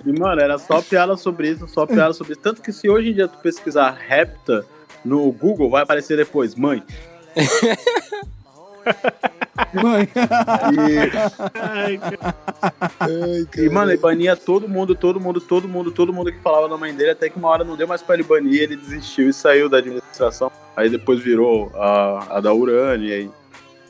[0.06, 2.42] E, mano, era só piada sobre isso, só piada sobre isso.
[2.42, 4.66] Tanto que se hoje em dia tu pesquisar Rapta
[5.04, 6.84] no Google, vai aparecer depois, mãe.
[9.74, 10.08] Mãe.
[10.74, 11.00] E,
[11.60, 12.36] Ai, cara.
[13.58, 16.78] e, mano, ele bania todo mundo, todo mundo, todo mundo, todo mundo que falava da
[16.78, 19.34] mãe dele, até que uma hora não deu mais pra ele banir, ele desistiu e
[19.34, 20.52] saiu da administração.
[20.76, 23.30] Aí depois virou a, a da Urânia, e aí,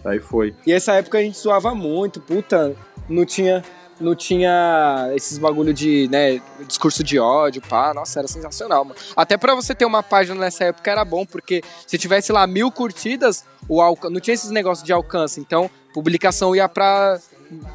[0.06, 0.54] aí foi.
[0.66, 2.76] E essa época a gente zoava muito, puta,
[3.10, 3.64] não tinha,
[4.00, 8.96] não tinha esses bagulho de, né, discurso de ódio, pá, nossa, era sensacional, mano.
[9.16, 12.72] Até pra você ter uma página nessa época era bom, porque se tivesse lá mil
[12.72, 14.10] curtidas, o alca...
[14.10, 17.20] não tinha esses negócios de alcance, então publicação ia pra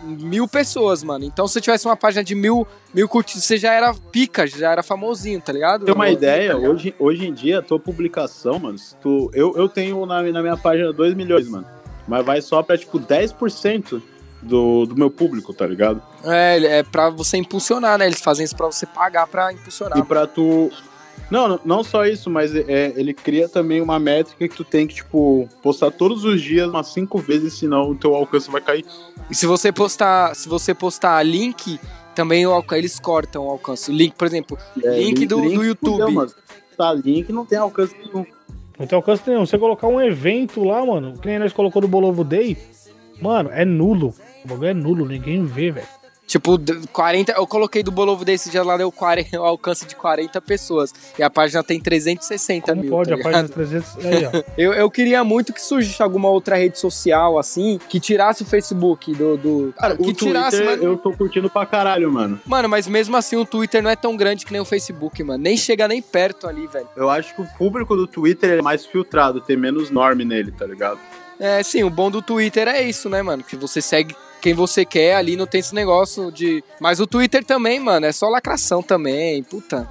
[0.03, 1.25] mil pessoas, mano.
[1.25, 4.73] Então se você tivesse uma página de mil, mil curtidas, você já era pica, já
[4.73, 5.85] era famosinho, tá ligado?
[5.85, 9.69] Tem uma ideia, hoje, hoje em dia, a tua publicação, mano, se tu, eu, eu
[9.69, 11.80] tenho na, na minha página 2 milhões, mano.
[12.11, 14.03] Mas vai só pra, tipo, 10%
[14.43, 16.03] do, do meu público, tá ligado?
[16.25, 18.07] É, é pra você impulsionar, né?
[18.07, 19.97] Eles fazem isso pra você pagar pra impulsionar.
[19.99, 20.71] E pra tu.
[21.31, 24.89] Não, não- não só isso, mas é, ele cria também uma métrica que tu tem
[24.89, 28.85] que, tipo, postar todos os dias umas cinco vezes, senão o teu alcance vai cair.
[29.31, 31.79] E se você postar, se você postar link,
[32.17, 33.89] também o alcance, eles cortam o alcance.
[33.89, 35.93] O link, por exemplo, É, link do, do YouTube.
[35.93, 36.33] fudeu, mano.
[36.77, 38.27] Tá, link não tem alcance nenhum.
[38.87, 39.45] Tem alcance nenhum.
[39.45, 42.57] Você colocar um evento lá, mano, que nem nós colocou no Bolovo Day,
[43.21, 44.15] mano, é nulo.
[44.45, 46.00] O bagulho é nulo, ninguém vê, velho.
[46.31, 49.97] Tipo, d- 40, eu coloquei do Bolovo desse dia lá, deu 40, o alcance de
[49.97, 50.95] 40 pessoas.
[51.19, 52.91] E a página tem 360 Como mil.
[52.93, 53.09] pode?
[53.11, 53.53] tá a página ligado?
[53.53, 54.07] 300.
[54.07, 54.43] Aí, ó.
[54.57, 59.13] eu, eu queria muito que surgisse alguma outra rede social, assim, que tirasse o Facebook
[59.13, 59.37] do.
[59.37, 60.85] do Cara, que o tirasse, Twitter mano.
[60.93, 62.41] eu tô curtindo pra caralho, mano.
[62.47, 65.43] Mano, mas mesmo assim o Twitter não é tão grande que nem o Facebook, mano.
[65.43, 66.87] Nem chega nem perto ali, velho.
[66.97, 70.65] Eu acho que o público do Twitter é mais filtrado, tem menos norme nele, tá
[70.65, 71.01] ligado?
[71.41, 73.43] É, sim, o bom do Twitter é isso, né, mano?
[73.43, 76.63] Que você segue quem você quer ali, não tem esse negócio de.
[76.81, 79.89] Mas o Twitter também, mano, é só lacração também, puta.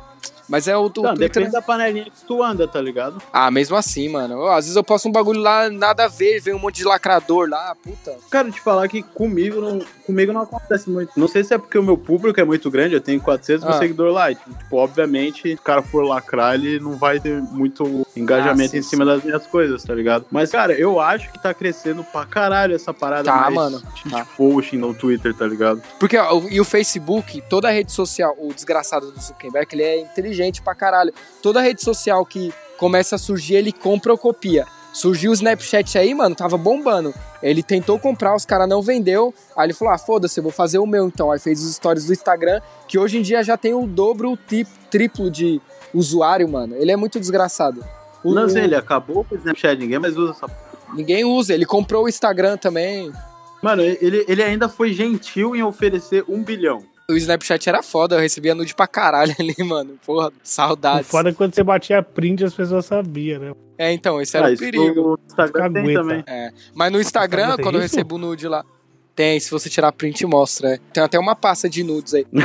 [0.47, 1.17] Mas é o, o Não, Twitter.
[1.29, 3.21] depende da panelinha que tu anda, tá ligado?
[3.31, 4.47] Ah, mesmo assim, mano.
[4.47, 7.47] Às vezes eu posto um bagulho lá, nada a ver, vem um monte de lacrador
[7.47, 8.17] lá, puta.
[8.31, 9.79] Quero te falar que comigo não,
[10.09, 11.11] comigo não acontece muito.
[11.15, 13.73] Não sei se é porque o meu público é muito grande, eu tenho 400 mil
[13.75, 13.77] Ah.
[13.77, 14.31] seguidores lá.
[14.31, 18.71] e, Tipo, obviamente, se o cara for lacrar, ele não vai ter muito engajamento Ah,
[18.71, 20.25] sim, em cima das minhas coisas, tá ligado?
[20.31, 23.81] Mas, cara, eu acho que tá crescendo pra caralho essa parada Tá, mais mano.
[24.03, 24.25] de Tá.
[24.37, 25.81] posting no Twitter, tá ligado?
[25.99, 29.83] Porque, ó, o- e o Facebook, toda a rede social, o desgraçado do Zuckerberg, ele
[29.83, 31.13] é inteligente pra caralho.
[31.41, 34.65] Toda rede social que começa a surgir, ele compra ou copia.
[34.93, 37.13] Surgiu o Snapchat aí, mano, tava bombando.
[37.41, 39.33] Ele tentou comprar, os caras não vendeu.
[39.55, 41.31] Aí ele falou: ah, foda-se, eu vou fazer o meu então.
[41.31, 44.37] Aí fez os stories do Instagram, que hoje em dia já tem o dobro, o
[44.89, 45.61] triplo de
[45.93, 46.75] usuário, mano.
[46.75, 47.83] Ele é muito desgraçado.
[48.23, 50.47] O- Não sei, ele acabou com o Snapchat, ninguém mais usa essa
[50.93, 53.11] Ninguém usa, ele comprou o Instagram também.
[53.61, 56.81] Mano, ele, ele ainda foi gentil em oferecer um bilhão.
[57.09, 59.97] O Snapchat era foda, eu recebia nude pra caralho ali, mano.
[60.05, 61.09] Porra, O saudades.
[61.09, 63.53] foda é quando você batia print as pessoas sabiam, né?
[63.77, 65.01] É, então, esse era Ah, o isso perigo.
[65.01, 66.23] no Instagram tem também.
[66.27, 66.51] É.
[66.75, 67.95] Mas no Instagram, quando eu isso?
[67.95, 68.63] recebo nude lá,
[69.15, 70.75] tem, se você tirar print, mostra.
[70.75, 70.79] é.
[70.93, 72.25] Tem até uma pasta de nudes aí.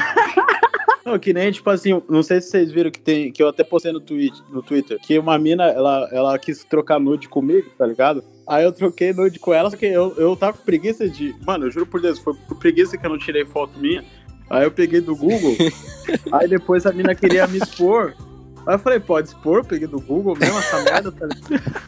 [1.04, 3.62] Não, que nem, tipo assim, não sei se vocês viram que tem, que eu até
[3.62, 7.86] postei no, tweet, no Twitter, que uma mina, ela, ela quis trocar nude comigo, tá
[7.86, 8.24] ligado?
[8.48, 11.34] Aí eu troquei nude com ela, só que eu, eu tava com preguiça de.
[11.46, 14.02] Mano, eu juro por Deus, foi por preguiça que eu não tirei foto minha.
[14.50, 15.56] Aí eu peguei do Google,
[16.32, 18.14] aí depois a mina queria me expor.
[18.66, 21.84] Aí eu falei, pode expor, eu peguei do Google mesmo essa merda, tá ligado?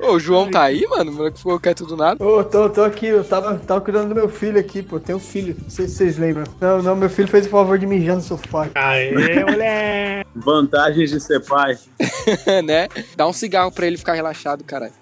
[0.00, 1.10] Ô, o João tá aí, mano?
[1.10, 2.24] O moleque ficou quieto do nada.
[2.24, 4.98] Ô, tô, tô aqui, eu tava, tava cuidando do meu filho aqui, pô.
[4.98, 6.44] Tem um filho, não sei se vocês lembram.
[6.58, 8.70] Não, não, meu filho fez o favor de mijar no sofá.
[8.74, 9.12] Aê,
[9.44, 10.30] moleque!
[10.34, 11.76] Vantagens de ser pai.
[12.64, 12.88] né?
[13.14, 14.92] Dá um cigarro pra ele ficar relaxado, caralho.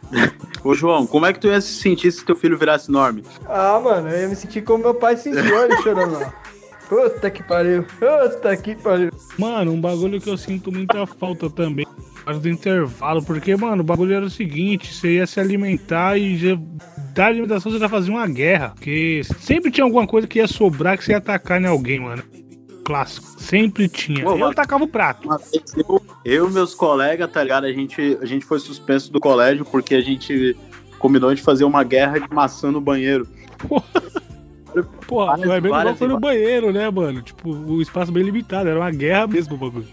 [0.64, 3.22] Ô, João, como é que tu ia se sentir se teu filho virasse enorme?
[3.46, 6.32] Ah, mano, eu ia me sentir como meu pai se sentiu, olha ele chorando lá.
[6.88, 9.10] Puta que pariu, puta que pariu.
[9.38, 11.86] Mano, um bagulho que eu sinto muita falta também.
[12.24, 16.36] Faz do intervalo, porque, mano, o bagulho era o seguinte: você ia se alimentar e
[16.38, 16.58] já,
[17.14, 18.70] da alimentação você já fazia uma guerra.
[18.70, 22.22] Porque sempre tinha alguma coisa que ia sobrar que você ia atacar em alguém, mano.
[22.88, 23.26] Clássico.
[23.38, 24.24] Sempre tinha.
[24.24, 24.50] Pô, eu mano.
[24.52, 25.28] atacava o prato.
[25.76, 27.64] Eu, eu e meus colegas, tá ligado?
[27.66, 30.56] A gente, a gente foi suspenso do colégio porque a gente
[30.98, 33.28] combinou de fazer uma guerra de maçã no banheiro.
[35.06, 37.20] Porra, Várias- é mesmo igual várias foi no banheiro, né, mano?
[37.20, 39.86] Tipo, o espaço bem limitado, era uma guerra mesmo o bagulho.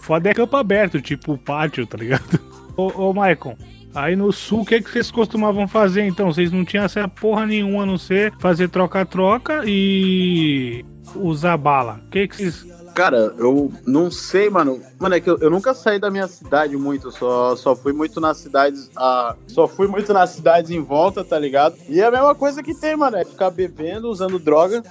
[0.00, 2.40] Foda é campo aberto, tipo o pátio, tá ligado?
[2.76, 3.56] Ô, ô Maicon,
[3.94, 6.32] aí no sul, o que, que vocês costumavam fazer então?
[6.32, 10.84] Vocês não tinham essa porra nenhuma a não ser fazer troca-troca e
[11.16, 12.00] usar bala.
[12.06, 12.66] O que que vocês.
[12.94, 14.80] Cara, eu não sei, mano.
[14.98, 18.20] Mano, é que eu, eu nunca saí da minha cidade muito, só, só fui muito
[18.20, 18.90] nas cidades.
[18.96, 21.76] Ah, só fui muito nas cidades em volta, tá ligado?
[21.88, 24.82] E é a mesma coisa que tem, mano, é ficar bebendo, usando droga.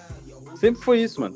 [0.55, 1.35] Sempre foi isso, mano.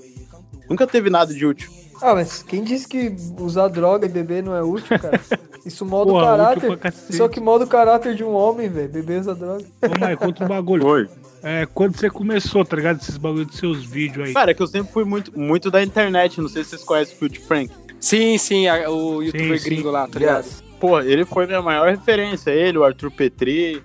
[0.69, 1.69] Nunca teve nada de útil.
[2.01, 5.19] Ah, mas quem disse que usar droga e beber não é útil, cara?
[5.63, 6.79] Isso molda o útil caráter.
[7.07, 8.89] Isso é o que molda o caráter de um homem, velho.
[8.89, 9.63] Beber e usar droga.
[9.83, 10.81] Ô Maicon, outro bagulho.
[10.81, 11.09] Foi.
[11.43, 12.99] É, quando você começou, tá ligado?
[13.01, 14.33] Esses bagulhos dos seus vídeos aí.
[14.33, 16.39] Cara, é que eu sempre fui muito, muito da internet.
[16.39, 17.71] Não sei se vocês conhecem o Field Frank.
[17.99, 19.65] Sim, sim, a- o youtuber sim.
[19.69, 20.45] gringo lá, tá ligado?
[20.79, 22.51] Pô, ele foi minha maior referência.
[22.51, 23.81] Ele, o Arthur Petri,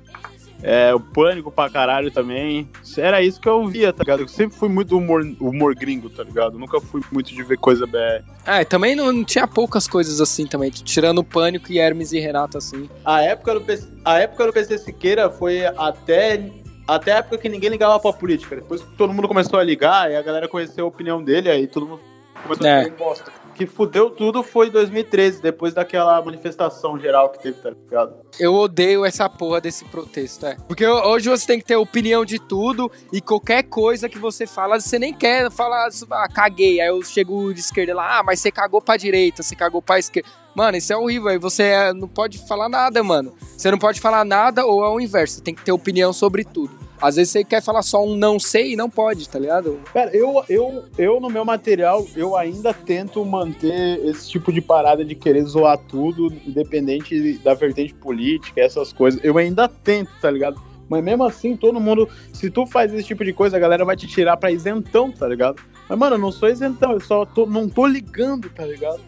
[0.62, 2.66] é, o Pânico pra caralho também.
[2.96, 4.20] Era isso que eu via, tá ligado?
[4.20, 6.58] Eu sempre fui muito humor, humor gringo, tá ligado?
[6.58, 8.22] Nunca fui muito de ver coisa BR.
[8.46, 12.18] É, também não, não tinha poucas coisas assim também, tirando o Pânico e Hermes e
[12.18, 12.88] Renato assim.
[13.04, 13.66] A época do
[14.04, 16.50] a época do PC Siqueira foi até,
[16.86, 18.56] até a época que ninguém ligava pra política.
[18.56, 21.66] Depois que todo mundo começou a ligar, e a galera conheceu a opinião dele, aí
[21.66, 22.00] todo mundo
[22.42, 22.72] começou É.
[22.80, 23.32] a fazer bosta.
[23.56, 28.14] Que fudeu tudo foi em 2013, depois daquela manifestação geral que teve, tá ligado?
[28.38, 30.58] Eu odeio essa porra desse protesto, é.
[30.68, 34.78] Porque hoje você tem que ter opinião de tudo e qualquer coisa que você fala,
[34.78, 36.82] você nem quer falar, ah, caguei.
[36.82, 39.98] Aí eu chego de esquerda lá, ah, mas você cagou pra direita, você cagou pra
[39.98, 40.28] esquerda.
[40.54, 41.28] Mano, isso é horrível.
[41.28, 43.34] Aí você é, não pode falar nada, mano.
[43.56, 45.36] Você não pode falar nada ou é o inverso.
[45.36, 46.85] Você tem que ter opinião sobre tudo.
[47.00, 49.80] Às vezes você quer falar só um não sei e não pode, tá ligado?
[49.92, 55.04] Cara, eu, eu, eu no meu material, eu ainda tento manter esse tipo de parada
[55.04, 59.20] de querer zoar tudo, independente da vertente política, essas coisas.
[59.22, 60.60] Eu ainda tento, tá ligado?
[60.88, 62.08] Mas mesmo assim, todo mundo.
[62.32, 65.26] Se tu faz esse tipo de coisa, a galera vai te tirar pra isentão, tá
[65.26, 65.60] ligado?
[65.88, 69.00] Mas, mano, eu não sou isentão, eu só tô, não tô ligando, tá ligado?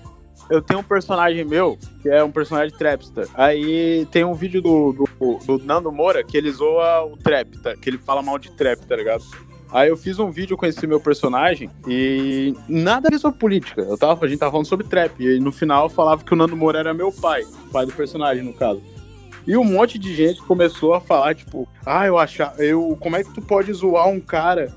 [0.50, 3.28] Eu tenho um personagem meu, que é um personagem trapster.
[3.34, 7.50] Aí tem um vídeo do, do, do Nando Moura que ele zoa o trap?
[7.80, 9.22] Que ele fala mal de trap, tá ligado?
[9.70, 13.82] Aí eu fiz um vídeo com esse meu personagem e nada a ver sobre política.
[13.82, 15.22] Eu tava, a gente tava falando sobre trap.
[15.22, 18.54] E no final falava que o Nando Moura era meu pai, pai do personagem, no
[18.54, 18.82] caso.
[19.46, 22.96] E um monte de gente começou a falar, tipo, ah, eu achar, eu.
[23.00, 24.74] Como é que tu pode zoar um cara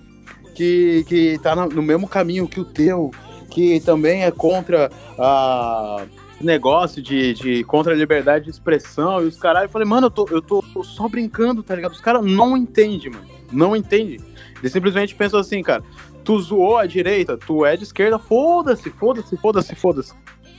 [0.56, 3.12] que, que tá no mesmo caminho que o teu,
[3.52, 6.06] que também é contra a
[6.40, 9.64] negócio de, de contra a liberdade de expressão e os caras.
[9.64, 11.92] Eu falei, mano, eu tô, eu tô só brincando, tá ligado?
[11.92, 13.28] Os caras não entendem, mano.
[13.52, 14.20] Não entendem.
[14.60, 15.84] Eles simplesmente pensam assim, cara,
[16.24, 20.14] tu zoou a direita, tu é de esquerda, foda-se, foda-se, foda-se, foda-se.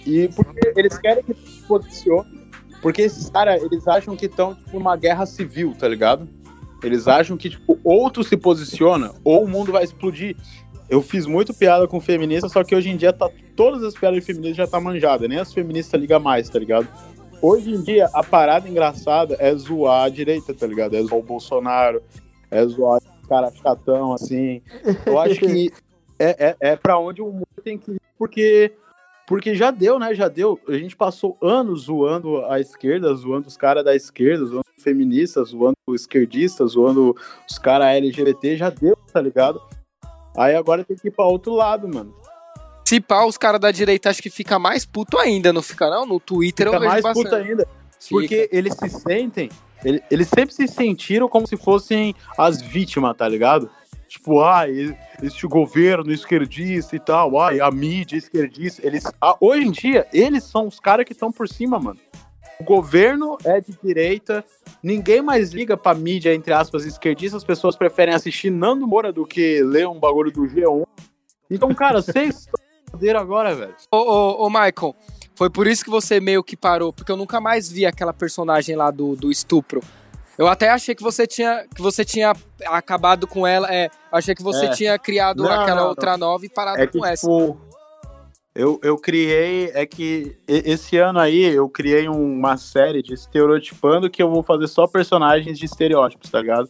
[0.07, 2.48] E porque eles querem que tu se posicione,
[2.81, 6.28] porque esses caras, eles acham que estão, tipo, numa guerra civil, tá ligado?
[6.83, 10.37] Eles acham que, tipo, ou tu se posiciona, ou o mundo vai explodir.
[10.88, 14.21] Eu fiz muito piada com feminista, só que hoje em dia tá, todas as piadas
[14.21, 16.87] de feminista já tá manjada, nem as feministas ligam mais, tá ligado?
[17.40, 20.95] Hoje em dia, a parada engraçada é zoar a direita, tá ligado?
[20.95, 22.01] É zoar o Bolsonaro,
[22.49, 24.62] é zoar os caras chatão, assim.
[25.05, 25.73] Eu acho que
[26.21, 28.73] é, é, é pra onde o mundo tem que ir, porque,
[29.27, 30.14] porque já deu, né?
[30.14, 30.61] Já deu.
[30.68, 35.77] A gente passou anos zoando a esquerda, zoando os caras da esquerda, zoando feministas, zoando
[35.88, 37.16] esquerdistas, zoando
[37.51, 39.61] os caras LGBT, já deu, tá ligado?
[40.37, 42.14] Aí agora tem que ir pra outro lado, mano.
[42.87, 46.05] Se pá, os caras da direita acho que fica mais puto ainda, não fica não?
[46.07, 47.25] No Twitter Fica eu vejo mais bastante.
[47.25, 47.68] puta ainda.
[47.99, 48.11] Fica.
[48.21, 49.49] Porque eles se sentem,
[49.85, 53.71] ele- eles sempre se sentiram como se fossem as vítimas, tá ligado?
[54.09, 58.87] Tipo, ai, este governo esquerdista e tal, ai, a mídia esquerdista.
[58.87, 61.99] Eles, ah, hoje em dia, eles são os caras que estão por cima, mano.
[62.62, 64.44] O governo é de direita,
[64.81, 69.27] ninguém mais liga pra mídia, entre aspas, esquerdista, as pessoas preferem assistir Nando Moura do
[69.27, 70.87] que ler um bagulho do G1.
[71.51, 72.46] Então, cara, vocês
[72.94, 73.75] estão agora, velho.
[73.90, 74.94] Ô, ô, ô, Michael,
[75.35, 78.76] foi por isso que você meio que parou, porque eu nunca mais vi aquela personagem
[78.76, 79.82] lá do, do estupro.
[80.39, 82.32] Eu até achei que você tinha que você tinha
[82.66, 83.74] acabado com ela.
[83.74, 84.70] É, eu achei que você É.
[84.70, 87.26] tinha criado Não, aquela não, outra nova e parado É que, com essa.
[88.55, 94.22] Eu, eu criei, é que esse ano aí eu criei uma série de estereotipando que
[94.22, 96.68] eu vou fazer só personagens de estereótipos, tá ligado?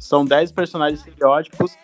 [0.00, 1.76] São 10 personagens de estereótipos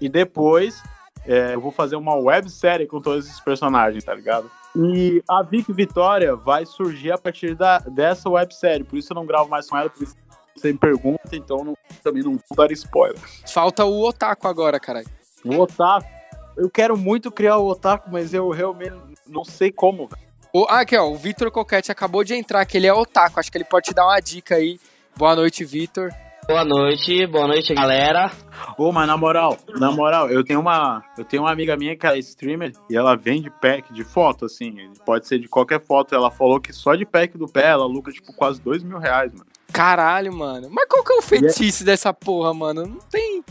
[0.00, 0.82] e depois
[1.26, 4.50] é, eu vou fazer uma websérie com todos esses personagens, tá ligado?
[4.76, 9.26] E a Vic Vitória vai surgir a partir da, dessa websérie, por isso eu não
[9.26, 10.14] gravo mais com ela, por isso
[10.56, 13.18] você me pergunta, então não- também não vou dar spoiler.
[13.52, 15.08] Falta o Otaku agora, caralho.
[15.44, 16.08] O Otaku,
[16.56, 18.96] eu quero muito criar o Otaku, mas eu realmente
[19.26, 20.22] não sei como, velho.
[20.54, 23.40] O, ah, aqui, ó, o Vitor Coquete acabou de entrar, que ele é Otaku.
[23.40, 24.78] Acho que ele pode te dar uma dica aí.
[25.16, 26.10] Boa noite, Vitor.
[26.46, 28.30] Boa noite, boa noite, galera.
[28.76, 31.02] Ô, mas na moral, na moral, eu tenho uma.
[31.16, 34.74] Eu tenho uma amiga minha que é streamer e ela vende pack de foto, assim.
[35.06, 36.14] Pode ser de qualquer foto.
[36.14, 39.32] Ela falou que só de pack do pé ela lucra, tipo, quase dois mil reais,
[39.32, 39.46] mano.
[39.72, 40.68] Caralho, mano.
[40.68, 42.86] Mas qual que é o fetiche dessa porra, mano?
[42.86, 43.44] Não tem.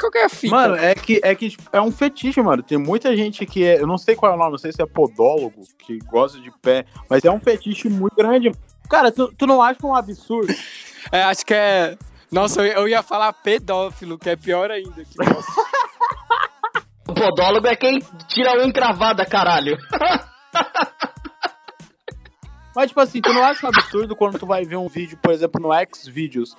[0.00, 0.54] Qual, é a fita?
[0.54, 2.62] Mano, é que, é que tipo, é um fetiche, mano.
[2.62, 3.80] Tem muita gente que é.
[3.80, 6.50] Eu não sei qual é o nome, não sei se é podólogo, que gosta de
[6.62, 8.50] pé, mas é um fetiche muito grande.
[8.88, 10.52] Cara, tu, tu não acha um absurdo?
[11.10, 11.96] É, acho que é.
[12.30, 15.02] Nossa, eu, eu ia falar pedófilo, que é pior ainda.
[15.02, 15.16] Que.
[17.08, 17.98] O podólogo é quem
[18.28, 19.76] tira a unha encravada, caralho.
[22.74, 25.32] Mas, tipo assim, tu não acha um absurdo quando tu vai ver um vídeo, por
[25.32, 26.54] exemplo, no Xvideos,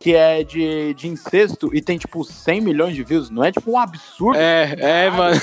[0.00, 3.30] que é de, de incesto e tem, tipo, 100 milhões de views?
[3.30, 4.36] Não é, tipo, um absurdo?
[4.38, 4.74] É,
[5.06, 5.40] é, mano.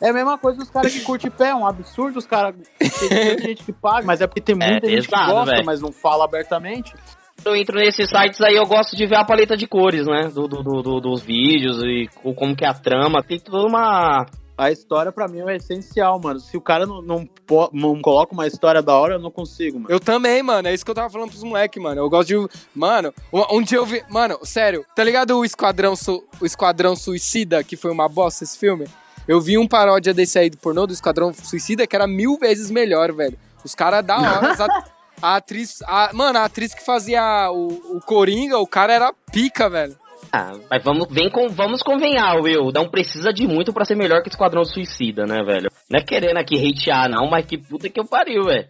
[0.00, 2.54] É a mesma coisa dos caras que curtem pé, é um absurdo os caras.
[2.78, 5.66] Tem muita gente que paga, mas é porque tem muita gente que gosta, velho.
[5.66, 6.94] mas não fala abertamente.
[7.44, 10.28] Eu entro nesses sites aí, eu gosto de ver a paleta de cores, né?
[10.32, 13.22] Do, do, do- do- dos vídeos e co- como que é a trama.
[13.22, 14.24] Tem toda uma.
[14.56, 16.38] A história, pra mim, é essencial, mano.
[16.38, 17.28] Se o cara não, não,
[17.72, 19.92] não coloca uma história da hora, eu não consigo, mano.
[19.92, 20.68] Eu também, mano.
[20.68, 22.00] É isso que eu tava falando pros moleques, mano.
[22.00, 22.48] Eu gosto de.
[22.74, 24.02] Mano, um, um dia eu vi.
[24.08, 26.22] Mano, sério, tá ligado o Esquadrão, Su...
[26.40, 28.86] o Esquadrão Suicida, que foi uma bosta esse filme?
[29.26, 32.70] Eu vi um paródia desse aí do pornô, do Esquadrão Suicida, que era mil vezes
[32.70, 33.36] melhor, velho.
[33.64, 34.52] Os caras da hora.
[34.52, 35.80] at- A atriz.
[35.86, 39.96] a- Mano, a atriz que fazia o, o Coringa, o cara era pica, velho.
[40.36, 42.72] Ah, mas vamos, vem com, vamos convenhar, Will.
[42.74, 45.70] Não precisa de muito pra ser melhor que Esquadrão Suicida, né, velho?
[45.88, 48.66] Não é querendo aqui hatear, não, mas que puta que eu pariu, velho.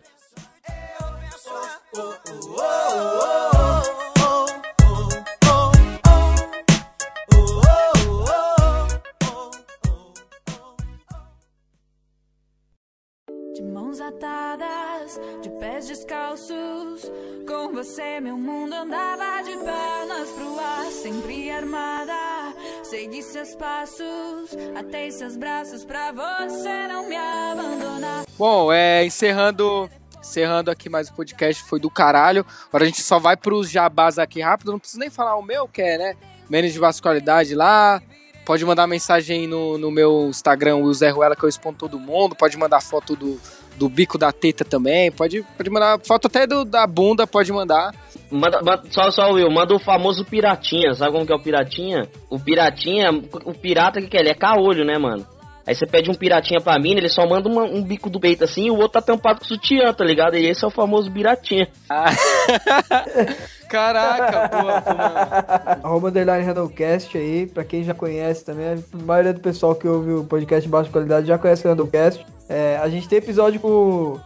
[23.44, 28.24] Seus passos, atei seus braços pra você não me abandonar.
[28.38, 32.46] Bom, é, encerrando, encerrando aqui mais o podcast, foi do caralho.
[32.68, 35.68] Agora a gente só vai pros jabás aqui rápido, não preciso nem falar o meu,
[35.68, 36.16] que é, né?
[36.48, 38.00] Menos de vascularidade lá.
[38.46, 42.34] Pode mandar mensagem no, no meu Instagram, Will Zé Ruela, que eu expondo todo mundo.
[42.34, 43.38] Pode mandar foto do,
[43.76, 45.10] do bico da teta também.
[45.10, 47.92] Pode, pode mandar foto até do, da bunda, pode mandar.
[48.30, 50.94] Manda, manda- só, só, Will, manda o famoso piratinha.
[50.94, 52.08] Sabe como que é o piratinha?
[52.30, 53.10] O piratinha,
[53.44, 54.20] o pirata que que é?
[54.20, 55.26] Ele é caolho, né, mano?
[55.66, 58.44] Aí você pede um piratinha pra mim, ele só manda uma- um bico do peito
[58.44, 60.36] assim e o outro tá tampado com sutiã, tá ligado?
[60.36, 61.66] E esse é o famoso piratinha.
[63.68, 65.80] Caraca, boa, pô, mano.
[65.82, 70.12] Arroba underline Randallcast aí, pra quem já conhece também, a maioria do pessoal que ouve
[70.12, 72.24] o podcast de baixa qualidade já conhece o Randallcast.
[72.48, 74.18] É, a gente tem episódio com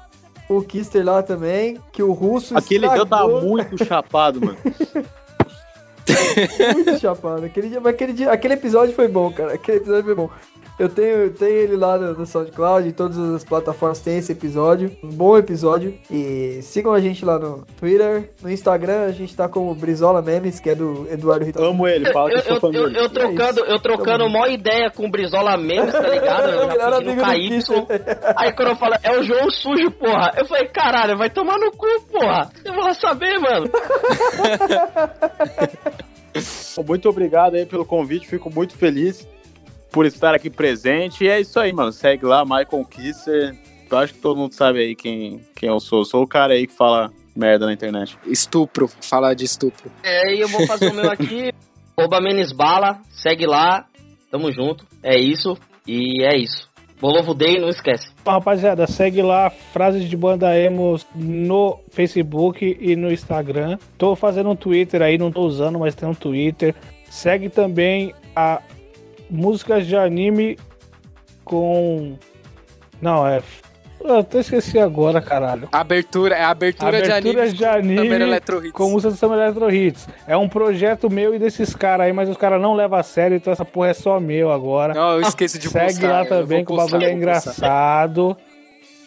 [0.49, 3.43] o, Kister lá também, que o russo Aquele teu tá estragou.
[3.43, 4.59] muito chapado, mano.
[6.75, 7.45] muito chapado.
[7.45, 9.55] Aquele, dia, mas aquele, dia, aquele episódio foi bom, cara.
[9.55, 10.31] Aquele episódio foi bom.
[10.79, 14.31] Eu tenho, eu tenho ele lá no, no SoundCloud, em todas as plataformas tem esse
[14.31, 14.97] episódio.
[15.03, 15.99] Um bom episódio.
[16.09, 18.31] E sigam a gente lá no Twitter.
[18.41, 21.61] No Instagram a gente tá como Brizola Memes, que é do Eduardo Rito.
[21.61, 25.07] Amo ele, fala que Eu, eu sou eu, eu, trocando, eu trocando mó ideia com
[25.07, 26.39] o Brizola mesmo, tá ligado?
[26.49, 27.49] É o Eu melhor já amigo KY.
[27.49, 27.87] Kister.
[28.37, 30.33] Aí quando eu falo, é o João sujo, porra.
[30.37, 32.49] Eu falei, caralho, vai tomar no cu, porra.
[32.65, 33.69] Eu vou lá saber, mano.
[36.87, 39.27] Muito obrigado aí pelo convite, fico muito feliz
[39.91, 41.25] por estar aqui presente.
[41.25, 41.93] E é isso aí, mano.
[41.93, 43.57] Segue lá, Michael Kisser.
[43.91, 46.05] Eu acho que todo mundo sabe aí quem, quem eu sou.
[46.05, 48.19] Sou o cara aí que fala merda na internet.
[48.27, 49.91] Estupro, falar de estupro.
[50.03, 51.53] É, e eu vou fazer o meu aqui.
[51.97, 53.87] Arroba Menes Bala, segue lá.
[54.31, 54.87] Tamo junto.
[55.03, 55.57] É isso.
[55.87, 56.69] E é isso.
[57.01, 58.11] Bolovo Day, não esquece.
[58.21, 63.79] Então, rapaziada, segue lá Frases de Banda Emos no Facebook e no Instagram.
[63.97, 66.75] Tô fazendo um Twitter aí, não tô usando, mas tem um Twitter.
[67.09, 68.61] Segue também a
[69.31, 70.59] músicas de anime
[71.45, 72.17] com.
[73.01, 73.41] Não, é.
[74.01, 75.69] Eu até esqueci agora, caralho.
[75.73, 77.57] Abertura, é abertura, de Abertura anime.
[77.57, 78.73] de anime Summer Electro Hits.
[78.73, 80.09] com música do Summer Electro Hits.
[80.27, 83.37] É um projeto meu e desses caras aí, mas os caras não levam a sério,
[83.37, 84.95] então essa porra é só meu agora.
[84.95, 88.37] Não, eu esqueço de Segue postar, lá também, que o bagulho é engraçado.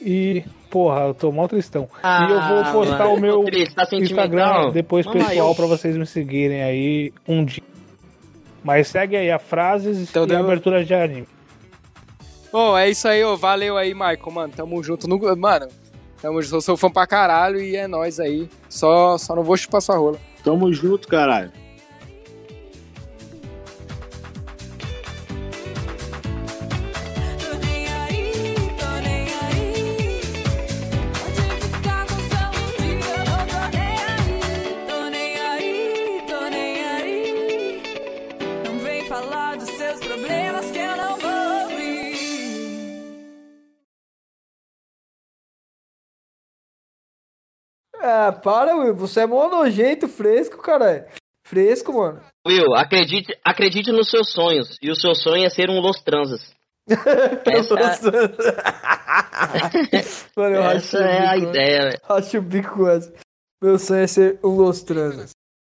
[0.02, 1.88] E, porra, eu tô mal tristão.
[2.04, 3.88] Ah, e eu vou postar mano, o meu triste, tá?
[3.94, 7.64] Instagram depois Vamos pessoal pra vocês me seguirem aí um dia.
[8.64, 11.28] Mas segue aí a frases Então e deu- abertura de anime.
[12.52, 13.38] Bom, é isso aí, ô.
[13.38, 14.54] Valeu aí, Michael, mano.
[14.56, 15.08] Tamo junto.
[15.08, 15.18] No...
[15.38, 15.68] Mano,
[16.22, 16.56] tamo junto.
[16.58, 18.50] Eu sou fã pra caralho e é nóis aí.
[18.70, 20.18] Só, só não vou chupar sua rola.
[20.44, 21.52] Tamo junto, caralho.
[48.02, 48.96] Ah, para, Will.
[48.96, 51.06] Você é mó nojento, fresco, caralho.
[51.46, 52.20] Fresco, mano.
[52.48, 54.76] Will, acredite, acredite nos seus sonhos.
[54.82, 56.42] E o seu sonho é ser um Los Transas.
[57.46, 58.12] Essa,
[60.36, 62.00] Mano, eu essa é a bico, ideia, velho.
[62.04, 63.14] Racho o bico essa.
[63.62, 65.32] Meu sonho é ser um Los Transas.